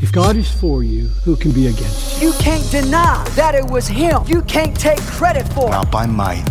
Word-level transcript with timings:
If 0.00 0.10
God 0.10 0.36
is 0.36 0.50
for 0.50 0.82
you, 0.82 1.06
who 1.24 1.36
can 1.36 1.52
be 1.52 1.68
against 1.68 2.20
you? 2.20 2.28
You 2.28 2.34
can't 2.38 2.68
deny 2.70 3.24
that 3.36 3.54
it 3.54 3.64
was 3.64 3.86
Him. 3.86 4.22
You 4.26 4.42
can't 4.42 4.78
take 4.78 4.98
credit 5.00 5.46
for 5.52 5.68
it. 5.68 5.70
Not 5.70 5.90
by 5.90 6.04
might, 6.04 6.44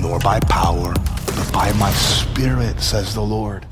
nor 0.00 0.18
by 0.18 0.40
power, 0.40 0.92
but 0.92 1.50
by 1.52 1.72
my 1.74 1.92
Spirit, 1.92 2.80
says 2.80 3.14
the 3.14 3.22
Lord. 3.22 3.66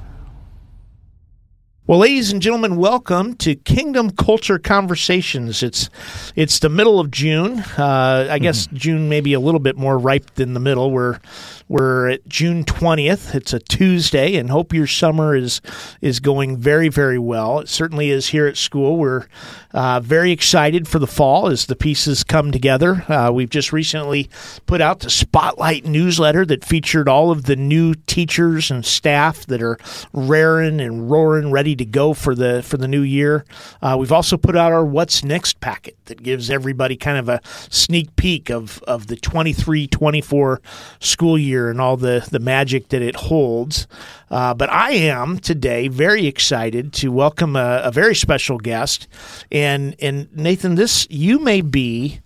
Well, 1.90 1.98
ladies 1.98 2.30
and 2.30 2.40
gentlemen, 2.40 2.76
welcome 2.76 3.34
to 3.38 3.56
Kingdom 3.56 4.10
Culture 4.10 4.60
Conversations. 4.60 5.60
It's 5.60 5.90
it's 6.36 6.60
the 6.60 6.68
middle 6.68 7.00
of 7.00 7.10
June. 7.10 7.64
Uh, 7.76 8.28
I 8.30 8.38
guess 8.38 8.68
mm-hmm. 8.68 8.76
June 8.76 9.08
may 9.08 9.20
be 9.20 9.32
a 9.32 9.40
little 9.40 9.58
bit 9.58 9.76
more 9.76 9.98
ripe 9.98 10.34
than 10.36 10.54
the 10.54 10.60
middle. 10.60 10.92
We're 10.92 11.18
we're 11.66 12.10
at 12.10 12.28
June 12.28 12.64
20th. 12.64 13.34
It's 13.34 13.52
a 13.52 13.58
Tuesday, 13.58 14.36
and 14.36 14.50
hope 14.50 14.72
your 14.72 14.86
summer 14.86 15.34
is 15.34 15.60
is 16.00 16.20
going 16.20 16.58
very, 16.58 16.88
very 16.88 17.18
well. 17.18 17.58
It 17.58 17.68
certainly 17.68 18.10
is 18.10 18.28
here 18.28 18.46
at 18.46 18.56
school. 18.56 18.96
We're 18.96 19.26
uh, 19.72 20.00
very 20.00 20.32
excited 20.32 20.88
for 20.88 20.98
the 20.98 21.06
fall 21.06 21.48
as 21.48 21.66
the 21.66 21.76
pieces 21.76 22.24
come 22.24 22.50
together. 22.50 23.04
Uh, 23.08 23.30
we've 23.32 23.50
just 23.50 23.72
recently 23.72 24.28
put 24.66 24.80
out 24.80 25.00
the 25.00 25.10
Spotlight 25.10 25.84
newsletter 25.84 26.44
that 26.46 26.64
featured 26.64 27.08
all 27.08 27.30
of 27.30 27.44
the 27.44 27.56
new 27.56 27.94
teachers 27.94 28.70
and 28.70 28.84
staff 28.84 29.46
that 29.46 29.62
are 29.62 29.78
raring 30.12 30.80
and 30.80 31.10
roaring, 31.10 31.50
ready 31.52 31.76
to 31.80 31.84
go 31.84 32.14
for 32.14 32.34
the 32.34 32.62
for 32.62 32.76
the 32.76 32.88
new 32.88 33.02
year. 33.02 33.44
Uh, 33.82 33.96
we've 33.98 34.12
also 34.12 34.36
put 34.36 34.56
out 34.56 34.72
our 34.72 34.84
What's 34.84 35.24
Next 35.24 35.60
packet 35.60 35.96
that 36.06 36.22
gives 36.22 36.50
everybody 36.50 36.96
kind 36.96 37.18
of 37.18 37.28
a 37.28 37.40
sneak 37.70 38.14
peek 38.16 38.50
of, 38.50 38.82
of 38.82 39.06
the 39.06 39.16
23 39.16 39.86
24 39.86 40.60
school 41.00 41.38
year 41.38 41.70
and 41.70 41.80
all 41.80 41.96
the, 41.96 42.26
the 42.30 42.38
magic 42.38 42.88
that 42.88 43.02
it 43.02 43.16
holds. 43.16 43.86
Uh, 44.30 44.54
but 44.54 44.70
I 44.70 44.92
am 44.92 45.38
today 45.38 45.88
very 45.88 46.26
excited 46.26 46.92
to 46.94 47.10
welcome 47.10 47.56
a, 47.56 47.80
a 47.84 47.90
very 47.90 48.14
special 48.14 48.58
guest. 48.58 49.08
And, 49.50 49.96
and 50.00 50.28
Nathan, 50.36 50.74
this, 50.74 51.06
you 51.10 51.38
may 51.38 51.60
be 51.60 52.20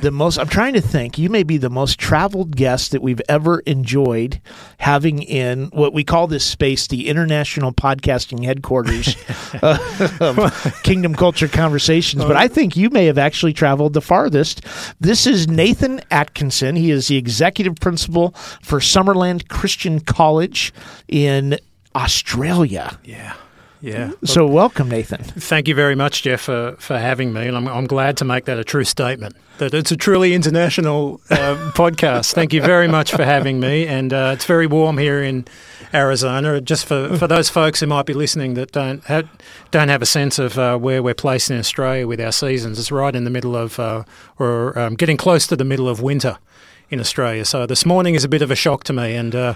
the 0.00 0.10
most 0.10 0.38
I'm 0.38 0.48
trying 0.48 0.74
to 0.74 0.80
think. 0.80 1.18
You 1.18 1.28
may 1.28 1.42
be 1.42 1.56
the 1.56 1.70
most 1.70 1.98
traveled 1.98 2.56
guest 2.56 2.92
that 2.92 3.02
we've 3.02 3.20
ever 3.28 3.60
enjoyed 3.60 4.40
having 4.78 5.22
in 5.22 5.66
what 5.66 5.92
we 5.92 6.04
call 6.04 6.26
this 6.26 6.44
space 6.44 6.86
the 6.86 7.08
international 7.08 7.72
podcasting 7.72 8.44
headquarters 8.44 9.16
of 9.62 10.20
uh, 10.20 10.34
um, 10.40 10.50
Kingdom 10.82 11.14
Culture 11.14 11.48
Conversations. 11.48 12.24
But 12.24 12.36
I 12.36 12.48
think 12.48 12.76
you 12.76 12.90
may 12.90 13.06
have 13.06 13.18
actually 13.18 13.52
traveled 13.52 13.92
the 13.92 14.00
farthest. 14.00 14.62
This 15.00 15.26
is 15.26 15.48
Nathan 15.48 16.00
Atkinson. 16.10 16.76
He 16.76 16.90
is 16.90 17.08
the 17.08 17.16
executive 17.16 17.76
principal 17.76 18.30
for 18.62 18.80
Summerland 18.80 19.48
Christian 19.48 20.00
College 20.00 20.72
in 21.08 21.58
Australia. 21.94 22.98
Yeah. 23.04 23.34
Yeah. 23.86 24.10
So, 24.24 24.48
welcome, 24.48 24.88
Nathan. 24.88 25.22
Thank 25.22 25.68
you 25.68 25.74
very 25.76 25.94
much, 25.94 26.24
Geoff, 26.24 26.40
for, 26.40 26.74
for 26.80 26.98
having 26.98 27.32
me. 27.32 27.46
And 27.46 27.56
I'm, 27.56 27.68
I'm 27.68 27.86
glad 27.86 28.16
to 28.16 28.24
make 28.24 28.44
that 28.46 28.58
a 28.58 28.64
true 28.64 28.82
statement 28.82 29.36
that 29.58 29.72
it's 29.72 29.92
a 29.92 29.96
truly 29.96 30.34
international 30.34 31.20
uh, 31.30 31.70
podcast. 31.76 32.32
Thank 32.32 32.52
you 32.52 32.60
very 32.60 32.88
much 32.88 33.12
for 33.12 33.24
having 33.24 33.60
me. 33.60 33.86
And 33.86 34.12
uh, 34.12 34.32
it's 34.34 34.44
very 34.44 34.66
warm 34.66 34.98
here 34.98 35.22
in 35.22 35.46
Arizona. 35.94 36.60
Just 36.60 36.84
for, 36.84 37.16
for 37.16 37.28
those 37.28 37.48
folks 37.48 37.78
who 37.78 37.86
might 37.86 38.06
be 38.06 38.12
listening 38.12 38.54
that 38.54 38.72
don't 38.72 39.04
have, 39.04 39.28
don't 39.70 39.88
have 39.88 40.02
a 40.02 40.06
sense 40.06 40.40
of 40.40 40.58
uh, 40.58 40.76
where 40.76 41.00
we're 41.00 41.14
placed 41.14 41.48
in 41.52 41.58
Australia 41.58 42.08
with 42.08 42.20
our 42.20 42.32
seasons, 42.32 42.80
it's 42.80 42.90
right 42.90 43.14
in 43.14 43.22
the 43.22 43.30
middle 43.30 43.54
of, 43.54 43.78
uh, 43.78 44.02
or 44.36 44.76
um, 44.76 44.96
getting 44.96 45.16
close 45.16 45.46
to 45.46 45.54
the 45.54 45.64
middle 45.64 45.88
of 45.88 46.02
winter 46.02 46.38
in 46.90 46.98
Australia. 46.98 47.44
So 47.44 47.66
this 47.66 47.86
morning 47.86 48.16
is 48.16 48.24
a 48.24 48.28
bit 48.28 48.42
of 48.42 48.50
a 48.50 48.56
shock 48.56 48.82
to 48.84 48.92
me. 48.92 49.14
And 49.14 49.32
uh, 49.32 49.54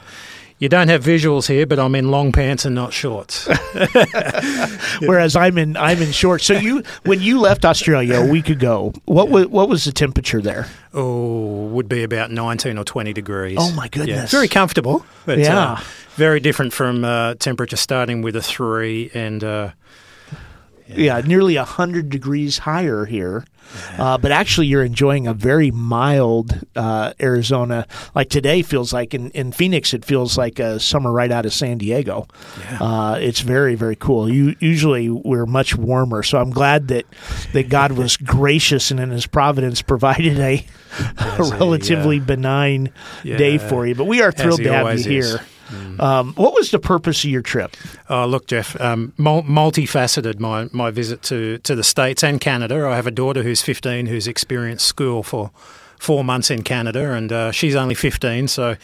you 0.61 0.69
don't 0.69 0.89
have 0.89 1.03
visuals 1.03 1.49
here, 1.49 1.67
but 1.67 1.79
I'm 1.79 1.95
in 1.95 2.11
long 2.11 2.33
pants 2.33 2.67
and 2.67 2.75
not 2.75 2.93
shorts. 2.93 3.49
Whereas 5.01 5.35
I'm 5.35 5.57
in 5.57 5.77
I'm 5.77 6.01
in 6.03 6.13
shorts. 6.13 6.45
So 6.45 6.53
you 6.53 6.83
when 7.05 7.21
you 7.21 7.41
left 7.41 7.65
Australia 7.65 8.21
a 8.21 8.27
week 8.27 8.51
ago, 8.51 8.93
what 9.07 9.29
yeah. 9.29 9.35
was 9.35 9.47
what 9.49 9.69
was 9.71 9.85
the 9.87 9.93
temperature 9.93 10.43
there? 10.43 10.69
Oh, 10.93 11.67
would 11.69 11.89
be 11.89 12.03
about 12.03 12.31
19 12.31 12.77
or 12.77 12.85
20 12.85 13.13
degrees. 13.15 13.57
Oh 13.59 13.73
my 13.73 13.89
goodness. 13.89 14.33
Yeah, 14.33 14.39
very 14.39 14.49
comfortable. 14.49 15.05
But, 15.25 15.39
uh, 15.39 15.43
yeah. 15.43 15.73
Uh, 15.73 15.81
very 16.17 16.41
different 16.41 16.75
from 16.75 17.05
uh, 17.05 17.35
temperature 17.37 17.77
starting 17.77 18.21
with 18.21 18.37
a 18.37 18.43
3 18.43 19.13
and 19.15 19.43
uh, 19.43 19.71
yeah, 20.97 21.19
yeah 21.19 21.21
nearly 21.27 21.57
100 21.57 22.09
degrees 22.11 22.59
higher 22.59 23.05
here. 23.07 23.45
Uh, 23.99 24.19
but 24.19 24.33
actually, 24.33 24.67
you're 24.67 24.85
enjoying 24.85 25.27
a 25.27 25.35
very 25.35 25.71
mild 25.71 26.59
uh, 26.75 27.13
Arizona. 27.21 27.87
Like 28.15 28.29
today 28.29 28.63
feels 28.63 28.93
like 28.93 29.15
in, 29.15 29.31
in 29.31 29.53
Phoenix, 29.53 29.95
it 29.95 30.05
feels 30.05 30.37
like 30.37 30.59
a 30.59 30.81
summer 30.81 31.13
right 31.13 31.31
out 31.31 31.47
of 31.47 31.53
San 31.53 31.79
Diego. 31.79 32.27
Yeah. 32.59 32.79
Uh, 32.81 33.15
it's 33.21 33.41
very, 33.41 33.75
very 33.75 33.97
cool. 33.97 34.29
You, 34.29 34.57
usually, 34.59 35.09
we're 35.09 35.47
much 35.47 35.77
warmer. 35.77 36.23
So 36.23 36.39
I'm 36.39 36.51
glad 36.51 36.89
that, 36.89 37.05
that 37.53 37.69
God 37.69 37.93
was 37.93 38.17
gracious 38.17 38.91
and 38.91 38.99
in 38.99 39.11
his 39.11 39.27
providence 39.27 39.83
provided 39.83 40.39
a, 40.39 40.65
a 41.19 41.43
relatively 41.59 42.19
benign 42.19 42.93
yeah. 43.23 43.37
day 43.37 43.59
for 43.59 43.87
you. 43.87 43.95
But 43.95 44.07
we 44.07 44.23
are 44.23 44.33
thrilled 44.33 44.63
to 44.63 44.73
have 44.73 44.87
you 44.87 44.95
is. 44.95 45.05
here. 45.05 45.41
Mm. 45.71 46.01
Um, 46.01 46.35
what 46.35 46.55
was 46.55 46.71
the 46.71 46.79
purpose 46.79 47.25
of 47.25 47.31
your 47.31 47.43
trip? 47.43 47.77
Oh, 48.09 48.27
look, 48.27 48.47
Geoff, 48.47 48.81
um, 48.81 49.13
multifaceted 49.19 50.41
my, 50.41 50.69
my 50.73 50.91
visit 50.91 51.23
to, 51.23 51.59
to 51.59 51.75
the 51.75 51.85
States 51.85 52.23
and 52.23 52.41
Canada. 52.41 52.87
I 52.87 52.97
have 52.97 53.07
a 53.07 53.13
daughter 53.13 53.43
who's 53.43 53.63
15 53.63 54.07
who's 54.07 54.27
experienced 54.27 54.87
school 54.87 55.23
for 55.23 55.51
four 55.99 56.25
months 56.25 56.51
in 56.51 56.63
Canada, 56.63 57.13
and 57.13 57.33
uh, 57.33 57.53
she's 57.53 57.75
only 57.75 57.95
15, 57.95 58.49
so 58.49 58.77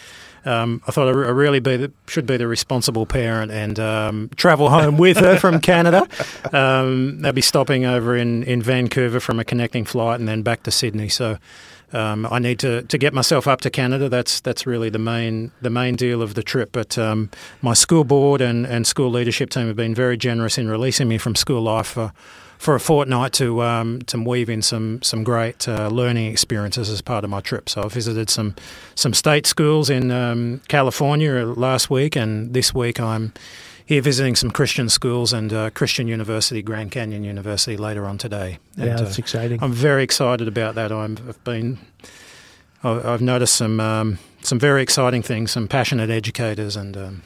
um, 0.47 0.81
I 0.87 0.93
thought 0.93 1.09
I, 1.09 1.11
really 1.11 1.59
be 1.59 1.77
the, 1.77 1.93
should 2.07 2.27
be 2.27 2.37
the 2.37 2.47
responsible 2.47 3.05
parent 3.05 3.51
and 3.51 3.81
um, 3.81 4.31
travel 4.37 4.71
home 4.71 4.97
with 4.97 5.17
her 5.19 5.39
from 5.39 5.61
Canada. 5.61 6.07
Um, 6.53 7.21
they'll 7.21 7.33
be 7.33 7.43
stopping 7.43 7.85
over 7.85 8.17
in, 8.17 8.45
in 8.45 8.63
Vancouver 8.63 9.19
from 9.19 9.41
a 9.41 9.45
connecting 9.45 9.85
flight 9.85 10.21
and 10.21 10.29
then 10.29 10.43
back 10.43 10.63
to 10.63 10.71
Sydney. 10.71 11.09
So 11.09 11.39
um, 11.93 12.27
I 12.31 12.39
need 12.39 12.59
to, 12.61 12.83
to 12.83 12.99
get 12.99 13.15
myself 13.15 13.47
up 13.47 13.61
to 13.61 13.71
Canada. 13.71 14.09
That's 14.09 14.41
that's 14.41 14.67
really 14.67 14.91
the 14.91 14.99
main 14.99 15.53
the 15.61 15.71
main 15.71 15.97
deal 15.97 16.21
of 16.23 16.35
the 16.35 16.43
trip. 16.43 16.71
But 16.73 16.99
um, 16.99 17.31
my 17.63 17.75
school 17.75 18.05
board 18.05 18.41
and, 18.41 18.67
and 18.67 18.87
school 18.87 19.11
leadership 19.11 19.51
team 19.51 19.67
have 19.69 19.77
been 19.77 19.95
very 19.95 20.17
generous 20.17 20.59
in 20.59 20.69
releasing 20.69 21.09
me 21.09 21.19
from 21.19 21.35
school 21.35 21.63
life 21.63 21.87
for, 21.87 22.13
for 22.59 22.75
a 22.75 22.81
fortnight 22.81 23.33
to 23.35 23.63
um, 23.63 24.03
to 24.03 24.19
weave 24.19 24.51
in 24.51 24.63
some 24.63 25.01
some 25.03 25.23
great 25.23 25.69
uh, 25.69 25.89
learning 25.89 26.27
experiences 26.27 26.91
as 26.91 27.01
part 27.03 27.25
of 27.25 27.31
my 27.31 27.41
trip. 27.41 27.69
So 27.69 27.83
I 27.83 27.89
visited 27.89 28.31
some 28.31 28.57
some 28.95 29.15
state 29.15 29.47
schools 29.47 29.89
in 29.89 30.11
um, 30.11 30.61
California 30.69 31.45
last 31.45 31.89
week, 31.89 32.17
and 32.17 32.53
this 32.53 32.75
week 32.75 32.99
I'm 32.99 33.33
here 33.87 34.03
visiting 34.03 34.35
some 34.35 34.51
Christian 34.51 34.89
schools 34.89 35.33
and 35.33 35.53
uh, 35.53 35.71
Christian 35.71 36.09
University, 36.09 36.61
Grand 36.61 36.91
Canyon 36.91 37.23
University, 37.23 37.77
later 37.77 38.05
on 38.05 38.19
today. 38.19 38.59
And, 38.77 38.87
yeah, 38.87 38.97
that's 38.97 39.19
uh, 39.19 39.23
exciting. 39.23 39.63
I'm 39.63 39.73
very 39.73 40.03
excited 40.03 40.49
about 40.49 40.75
that. 40.75 40.91
i 40.93 41.03
have 41.03 41.45
been, 41.45 41.79
I've 42.83 43.23
noticed 43.23 43.55
some 43.55 43.81
um, 43.81 44.19
some 44.43 44.59
very 44.59 44.83
exciting 44.83 45.23
things, 45.23 45.51
some 45.51 45.69
passionate 45.69 46.11
educators, 46.11 46.77
and 46.77 46.97
um, 46.97 47.23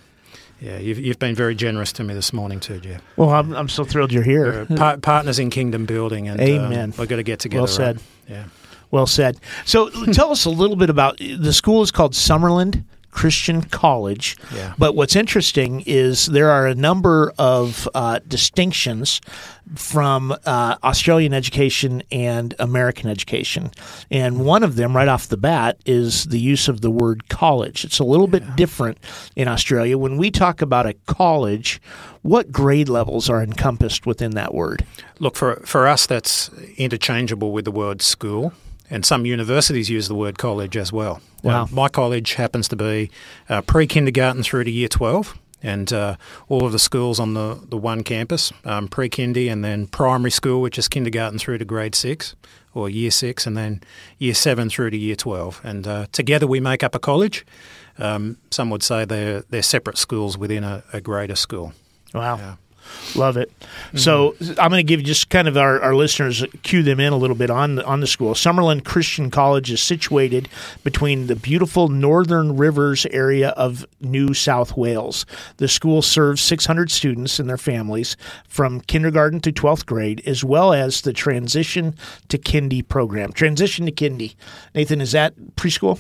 yeah, 0.60 0.78
you've, 0.78 0.98
you've 0.98 1.18
been 1.18 1.34
very 1.34 1.54
generous 1.54 1.92
to 1.92 2.04
me 2.04 2.14
this 2.14 2.32
morning 2.32 2.60
too, 2.60 2.80
Geoff. 2.80 3.02
Well, 3.16 3.30
I'm, 3.30 3.54
I'm 3.54 3.68
so 3.68 3.84
thrilled 3.84 4.12
you're 4.12 4.22
here. 4.22 4.66
Par- 4.76 4.98
partners 4.98 5.38
in 5.38 5.50
kingdom 5.50 5.86
building, 5.86 6.28
and 6.28 6.40
um, 6.40 6.46
amen. 6.46 6.90
Um, 6.90 6.94
we've 6.98 7.08
got 7.08 7.16
to 7.16 7.22
get 7.22 7.40
together. 7.40 7.62
Well 7.62 7.66
said. 7.68 7.96
Right? 7.96 8.04
Yeah. 8.28 8.44
Well 8.90 9.06
said. 9.06 9.38
So, 9.64 9.88
tell 10.12 10.32
us 10.32 10.44
a 10.44 10.50
little 10.50 10.76
bit 10.76 10.90
about 10.90 11.18
the 11.18 11.52
school 11.52 11.82
is 11.82 11.90
called 11.90 12.12
Summerland 12.12 12.82
Christian 13.10 13.62
College. 13.62 14.36
Yeah. 14.54 14.74
But 14.78 14.94
what's 14.94 15.16
interesting 15.16 15.82
is 15.86 16.26
there 16.26 16.50
are 16.50 16.66
a 16.66 16.74
number 16.74 17.32
of 17.38 17.88
uh, 17.94 18.20
distinctions 18.26 19.20
from 19.74 20.32
uh, 20.46 20.76
Australian 20.82 21.32
education 21.32 22.02
and 22.10 22.54
American 22.58 23.08
education. 23.08 23.70
And 24.10 24.44
one 24.44 24.62
of 24.62 24.76
them, 24.76 24.96
right 24.96 25.08
off 25.08 25.28
the 25.28 25.36
bat, 25.36 25.78
is 25.86 26.24
the 26.26 26.40
use 26.40 26.68
of 26.68 26.80
the 26.80 26.90
word 26.90 27.28
college. 27.28 27.84
It's 27.84 27.98
a 27.98 28.04
little 28.04 28.28
yeah. 28.28 28.40
bit 28.40 28.56
different 28.56 28.98
in 29.36 29.48
Australia. 29.48 29.96
When 29.96 30.16
we 30.16 30.30
talk 30.30 30.60
about 30.60 30.86
a 30.86 30.94
college, 31.06 31.80
what 32.22 32.50
grade 32.50 32.88
levels 32.88 33.30
are 33.30 33.42
encompassed 33.42 34.06
within 34.06 34.32
that 34.32 34.54
word? 34.54 34.84
Look, 35.18 35.36
for, 35.36 35.56
for 35.64 35.86
us, 35.86 36.06
that's 36.06 36.50
interchangeable 36.76 37.52
with 37.52 37.64
the 37.64 37.72
word 37.72 38.02
school 38.02 38.52
and 38.90 39.06
some 39.06 39.24
universities 39.24 39.88
use 39.88 40.08
the 40.08 40.14
word 40.14 40.36
college 40.38 40.76
as 40.76 40.92
well. 40.92 41.20
Wow. 41.42 41.62
Uh, 41.62 41.66
my 41.70 41.88
college 41.88 42.34
happens 42.34 42.68
to 42.68 42.76
be 42.76 43.10
uh, 43.48 43.62
pre 43.62 43.86
kindergarten 43.86 44.42
through 44.42 44.64
to 44.64 44.70
year 44.70 44.88
12. 44.88 45.38
and 45.62 45.92
uh, 45.92 46.16
all 46.48 46.64
of 46.64 46.72
the 46.72 46.78
schools 46.78 47.20
on 47.20 47.34
the, 47.34 47.60
the 47.68 47.76
one 47.76 48.02
campus, 48.02 48.52
um, 48.64 48.88
pre-kindy 48.88 49.50
and 49.52 49.62
then 49.62 49.86
primary 49.86 50.30
school, 50.30 50.62
which 50.62 50.78
is 50.78 50.88
kindergarten 50.88 51.38
through 51.38 51.58
to 51.58 51.64
grade 51.64 51.94
six 51.94 52.34
or 52.72 52.88
year 52.88 53.10
six, 53.10 53.46
and 53.46 53.56
then 53.56 53.82
year 54.18 54.34
seven 54.34 54.70
through 54.70 54.90
to 54.90 54.96
year 54.96 55.16
12. 55.16 55.60
And 55.64 55.86
uh, 55.86 56.06
together 56.12 56.46
we 56.46 56.60
make 56.60 56.82
up 56.82 56.94
a 56.94 56.98
college. 56.98 57.44
Um, 57.98 58.38
some 58.50 58.70
would 58.70 58.82
say 58.82 59.04
they're, 59.04 59.42
they're 59.50 59.62
separate 59.62 59.98
schools 59.98 60.38
within 60.38 60.64
a, 60.64 60.82
a 60.92 61.00
greater 61.00 61.36
school. 61.36 61.72
Wow. 62.14 62.56
Love 63.16 63.36
it. 63.36 63.50
So 63.94 64.36
I'm 64.40 64.70
going 64.70 64.74
to 64.74 64.82
give 64.84 65.02
just 65.02 65.30
kind 65.30 65.48
of 65.48 65.56
our, 65.56 65.80
our 65.80 65.94
listeners 65.94 66.42
uh, 66.42 66.46
cue 66.62 66.82
them 66.82 67.00
in 67.00 67.12
a 67.12 67.16
little 67.16 67.36
bit 67.36 67.50
on 67.50 67.76
the, 67.76 67.84
on 67.84 68.00
the 68.00 68.06
school. 68.06 68.34
Summerland 68.34 68.84
Christian 68.84 69.30
College 69.30 69.70
is 69.70 69.82
situated 69.82 70.48
between 70.84 71.26
the 71.26 71.34
beautiful 71.34 71.88
Northern 71.88 72.56
Rivers 72.56 73.06
area 73.06 73.50
of 73.50 73.84
New 74.00 74.32
South 74.32 74.76
Wales. 74.76 75.26
The 75.56 75.68
school 75.68 76.02
serves 76.02 76.40
600 76.42 76.90
students 76.90 77.38
and 77.38 77.48
their 77.48 77.58
families 77.58 78.16
from 78.48 78.80
kindergarten 78.82 79.40
to 79.40 79.52
12th 79.52 79.86
grade, 79.86 80.22
as 80.26 80.44
well 80.44 80.72
as 80.72 81.00
the 81.00 81.12
transition 81.12 81.94
to 82.28 82.38
kindy 82.38 82.86
program. 82.86 83.32
Transition 83.32 83.86
to 83.86 83.92
kindy, 83.92 84.34
Nathan, 84.74 85.00
is 85.00 85.12
that 85.12 85.34
preschool? 85.56 85.98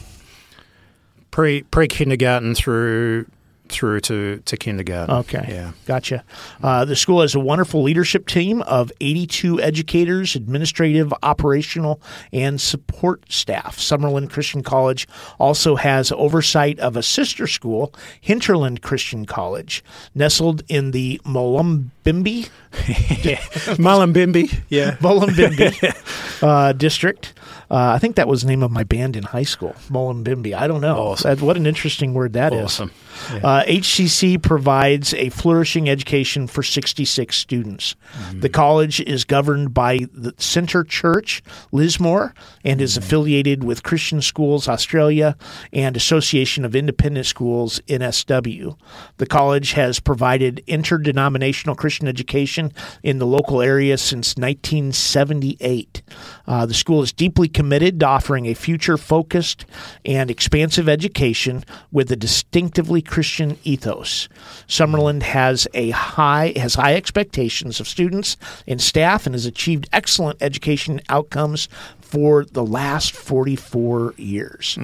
Pre 1.30 1.62
pre 1.62 1.86
kindergarten 1.86 2.54
through 2.54 3.26
through 3.70 4.00
to, 4.00 4.38
to 4.44 4.56
kindergarten. 4.56 5.14
Okay. 5.16 5.44
Yeah. 5.48 5.72
Gotcha. 5.86 6.24
Uh, 6.62 6.84
the 6.84 6.96
school 6.96 7.20
has 7.22 7.34
a 7.34 7.40
wonderful 7.40 7.82
leadership 7.82 8.26
team 8.26 8.62
of 8.62 8.92
82 9.00 9.60
educators, 9.60 10.34
administrative, 10.36 11.12
operational, 11.22 12.00
and 12.32 12.60
support 12.60 13.24
staff. 13.32 13.78
Summerland 13.78 14.30
Christian 14.30 14.62
College 14.62 15.06
also 15.38 15.76
has 15.76 16.12
oversight 16.12 16.78
of 16.80 16.96
a 16.96 17.02
sister 17.02 17.46
school, 17.46 17.94
Hinterland 18.20 18.82
Christian 18.82 19.24
College, 19.26 19.82
nestled 20.14 20.62
in 20.68 20.90
the 20.90 21.20
Mullumbimby 21.24 21.90
Mullumbimby. 22.04 22.50
Yeah. 24.70 24.96
Mullumbimby 25.00 26.42
uh, 26.42 26.72
district. 26.72 27.34
Uh, 27.70 27.92
I 27.94 27.98
think 27.98 28.16
that 28.16 28.26
was 28.28 28.42
the 28.42 28.48
name 28.48 28.62
of 28.62 28.70
my 28.70 28.84
band 28.84 29.16
in 29.16 29.24
high 29.24 29.42
school, 29.44 29.74
Mullumbimby. 29.88 30.54
I 30.54 30.66
don't 30.66 30.80
know. 30.80 30.96
Awesome. 30.96 31.30
That- 31.36 31.44
what 31.44 31.56
an 31.56 31.66
interesting 31.66 32.14
word 32.14 32.32
that 32.34 32.52
is. 32.52 32.64
Awesome. 32.64 32.90
Uh, 33.30 33.62
HCC 33.64 34.40
provides 34.40 35.14
a 35.14 35.28
flourishing 35.30 35.88
education 35.88 36.46
for 36.46 36.62
66 36.62 37.36
students. 37.36 37.94
The 38.32 38.48
college 38.48 39.00
is 39.00 39.24
governed 39.24 39.74
by 39.74 40.00
the 40.12 40.34
Center 40.38 40.84
Church, 40.84 41.42
Lismore, 41.72 42.34
and 42.64 42.80
is 42.80 42.96
affiliated 42.96 43.64
with 43.64 43.82
Christian 43.82 44.22
Schools 44.22 44.68
Australia 44.68 45.36
and 45.72 45.96
Association 45.96 46.64
of 46.64 46.74
Independent 46.74 47.26
Schools, 47.26 47.80
NSW. 47.86 48.76
The 49.18 49.26
college 49.26 49.72
has 49.72 50.00
provided 50.00 50.62
interdenominational 50.66 51.76
Christian 51.76 52.08
education 52.08 52.72
in 53.02 53.18
the 53.18 53.26
local 53.26 53.60
area 53.60 53.98
since 53.98 54.36
1978. 54.36 56.02
Uh, 56.46 56.66
the 56.66 56.74
school 56.74 57.02
is 57.02 57.12
deeply 57.12 57.48
committed 57.48 58.00
to 58.00 58.06
offering 58.06 58.46
a 58.46 58.54
future 58.54 58.96
focused 58.96 59.64
and 60.04 60.30
expansive 60.30 60.88
education 60.88 61.64
with 61.92 62.10
a 62.10 62.16
distinctively 62.16 63.02
Christian 63.10 63.58
ethos. 63.64 64.28
Summerland 64.68 65.22
has 65.24 65.66
a 65.74 65.90
high 65.90 66.52
has 66.54 66.76
high 66.76 66.94
expectations 66.94 67.80
of 67.80 67.88
students 67.88 68.36
and 68.68 68.80
staff 68.80 69.26
and 69.26 69.34
has 69.34 69.46
achieved 69.46 69.88
excellent 69.92 70.40
education 70.40 71.00
outcomes 71.08 71.68
for 72.00 72.44
the 72.44 72.64
last 72.64 73.12
44 73.12 74.14
years. 74.16 74.78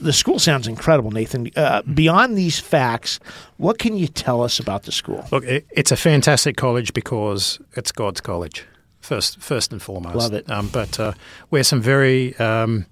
The 0.00 0.12
school 0.14 0.38
sounds 0.38 0.66
incredible, 0.66 1.10
Nathan. 1.10 1.50
Uh, 1.56 1.82
beyond 1.82 2.38
these 2.38 2.58
facts, 2.58 3.20
what 3.58 3.78
can 3.78 3.96
you 3.96 4.06
tell 4.06 4.42
us 4.42 4.58
about 4.58 4.84
the 4.84 4.92
school? 4.92 5.26
Look, 5.30 5.44
it, 5.44 5.66
it's 5.70 5.92
a 5.92 5.96
fantastic 5.96 6.56
college 6.56 6.94
because 6.94 7.58
it's 7.74 7.92
God's 7.92 8.20
college, 8.22 8.64
first, 9.00 9.40
first 9.40 9.72
and 9.72 9.82
foremost. 9.82 10.16
Love 10.16 10.32
it. 10.32 10.50
Um, 10.50 10.68
but 10.68 10.98
uh, 10.98 11.12
we're 11.50 11.64
some 11.64 11.82
very 11.82 12.34
um, 12.36 12.86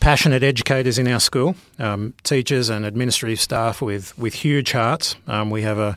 passionate 0.00 0.42
educators 0.42 0.98
in 0.98 1.08
our 1.08 1.20
school, 1.20 1.54
um, 1.78 2.14
teachers 2.22 2.68
and 2.68 2.84
administrative 2.84 3.40
staff 3.40 3.80
with, 3.80 4.16
with 4.18 4.34
huge 4.34 4.72
hearts. 4.72 5.16
Um, 5.26 5.50
we 5.50 5.62
have 5.62 5.78
a, 5.78 5.96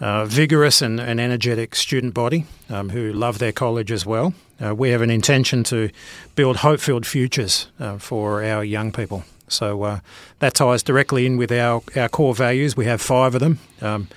uh, 0.00 0.24
vigorous 0.24 0.82
and, 0.82 1.00
and 1.00 1.20
energetic 1.20 1.74
student 1.74 2.14
body 2.14 2.44
um, 2.68 2.90
who 2.90 3.12
love 3.12 3.38
their 3.38 3.52
college 3.52 3.92
as 3.92 4.04
well. 4.04 4.34
Uh, 4.64 4.74
we 4.74 4.90
have 4.90 5.02
an 5.02 5.10
intention 5.10 5.64
to 5.64 5.90
build 6.34 6.56
hope-filled 6.56 7.06
futures 7.06 7.68
uh, 7.80 7.98
for 7.98 8.42
our 8.42 8.64
young 8.64 8.92
people. 8.92 9.24
So 9.48 9.82
uh, 9.82 10.00
that 10.38 10.54
ties 10.54 10.82
directly 10.82 11.26
in 11.26 11.36
with 11.36 11.52
our, 11.52 11.82
our 11.96 12.08
core 12.08 12.34
values. 12.34 12.76
We 12.76 12.86
have 12.86 13.00
five 13.00 13.34
of 13.34 13.40
them. 13.40 13.58
Um, 13.80 14.08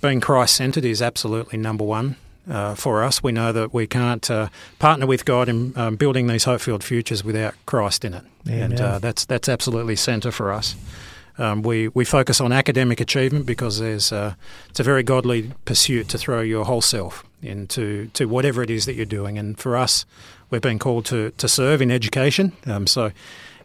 being 0.00 0.20
Christ 0.20 0.56
centered 0.56 0.84
is 0.84 1.02
absolutely 1.02 1.58
number 1.58 1.84
one 1.84 2.16
uh, 2.48 2.74
for 2.74 3.02
us. 3.02 3.22
We 3.22 3.32
know 3.32 3.52
that 3.52 3.74
we 3.74 3.86
can't 3.86 4.30
uh, 4.30 4.48
partner 4.78 5.06
with 5.06 5.24
God 5.24 5.48
in 5.48 5.76
um, 5.76 5.96
building 5.96 6.26
these 6.26 6.44
hope 6.44 6.60
filled 6.60 6.84
futures 6.84 7.24
without 7.24 7.54
Christ 7.66 8.04
in 8.04 8.14
it. 8.14 8.24
And 8.46 8.80
uh, 8.80 8.98
that's, 8.98 9.24
that's 9.24 9.48
absolutely 9.48 9.96
centre 9.96 10.32
for 10.32 10.52
us. 10.52 10.76
Um, 11.38 11.62
we, 11.62 11.88
we 11.88 12.04
focus 12.04 12.40
on 12.40 12.52
academic 12.52 13.00
achievement 13.00 13.46
because 13.46 13.78
there's 13.78 14.12
uh, 14.12 14.34
it's 14.68 14.80
a 14.80 14.82
very 14.82 15.02
godly 15.02 15.52
pursuit 15.64 16.08
to 16.10 16.18
throw 16.18 16.42
your 16.42 16.66
whole 16.66 16.82
self 16.82 17.24
into 17.40 18.08
to 18.08 18.26
whatever 18.26 18.62
it 18.62 18.68
is 18.68 18.84
that 18.84 18.94
you're 18.94 19.06
doing. 19.06 19.38
And 19.38 19.58
for 19.58 19.76
us, 19.76 20.04
we've 20.50 20.60
been 20.60 20.78
called 20.78 21.06
to, 21.06 21.30
to 21.30 21.48
serve 21.48 21.80
in 21.80 21.90
education. 21.90 22.52
Um, 22.66 22.86
so 22.86 23.12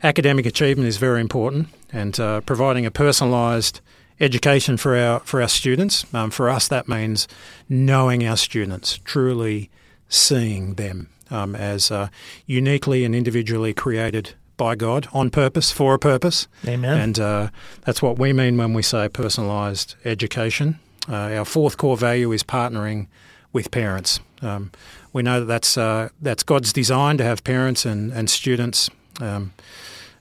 academic 0.04 0.46
achievement 0.46 0.88
is 0.88 0.98
very 0.98 1.20
important 1.20 1.68
and 1.92 2.18
uh, 2.20 2.42
providing 2.42 2.86
a 2.86 2.92
personalised 2.92 3.82
education 4.20 4.78
for 4.78 4.96
our 4.96 5.20
for 5.22 5.42
our 5.42 5.48
students. 5.48 6.06
Um, 6.14 6.32
for 6.32 6.50
us, 6.50 6.68
that 6.68 6.88
means 6.88 7.28
knowing 7.70 8.26
our 8.28 8.38
students, 8.38 9.00
truly 9.04 9.70
seeing 10.08 10.76
them 10.76 11.10
um, 11.32 11.56
as 11.56 11.92
uh, 11.92 12.10
uniquely 12.46 13.04
and 13.04 13.16
individually 13.16 13.74
created 13.74 14.36
by 14.58 14.76
God 14.76 15.08
on 15.14 15.30
purpose 15.30 15.72
for 15.72 15.94
a 15.94 16.00
purpose. 16.00 16.48
Amen. 16.66 16.98
And 16.98 17.20
uh, 17.20 17.50
that's 17.82 18.02
what 18.02 18.18
we 18.18 18.34
mean 18.34 18.58
when 18.58 18.74
we 18.74 18.82
say 18.82 19.10
personalised 19.10 19.96
education. 20.06 20.80
Uh, 21.10 21.36
our 21.38 21.46
fourth 21.46 21.78
core 21.78 21.98
value 21.98 22.32
is 22.32 22.44
partnering 22.44 23.08
with 23.52 23.72
parents. 23.72 24.20
Um, 24.42 24.72
we 25.14 25.24
know 25.24 25.40
that 25.40 25.46
that's 25.46 25.78
uh, 25.78 26.10
that's 26.22 26.44
God's 26.44 26.74
design 26.74 27.18
to 27.18 27.24
have 27.24 27.44
parents 27.44 27.86
and 27.86 28.12
and 28.12 28.30
students 28.30 28.90
um, 29.22 29.54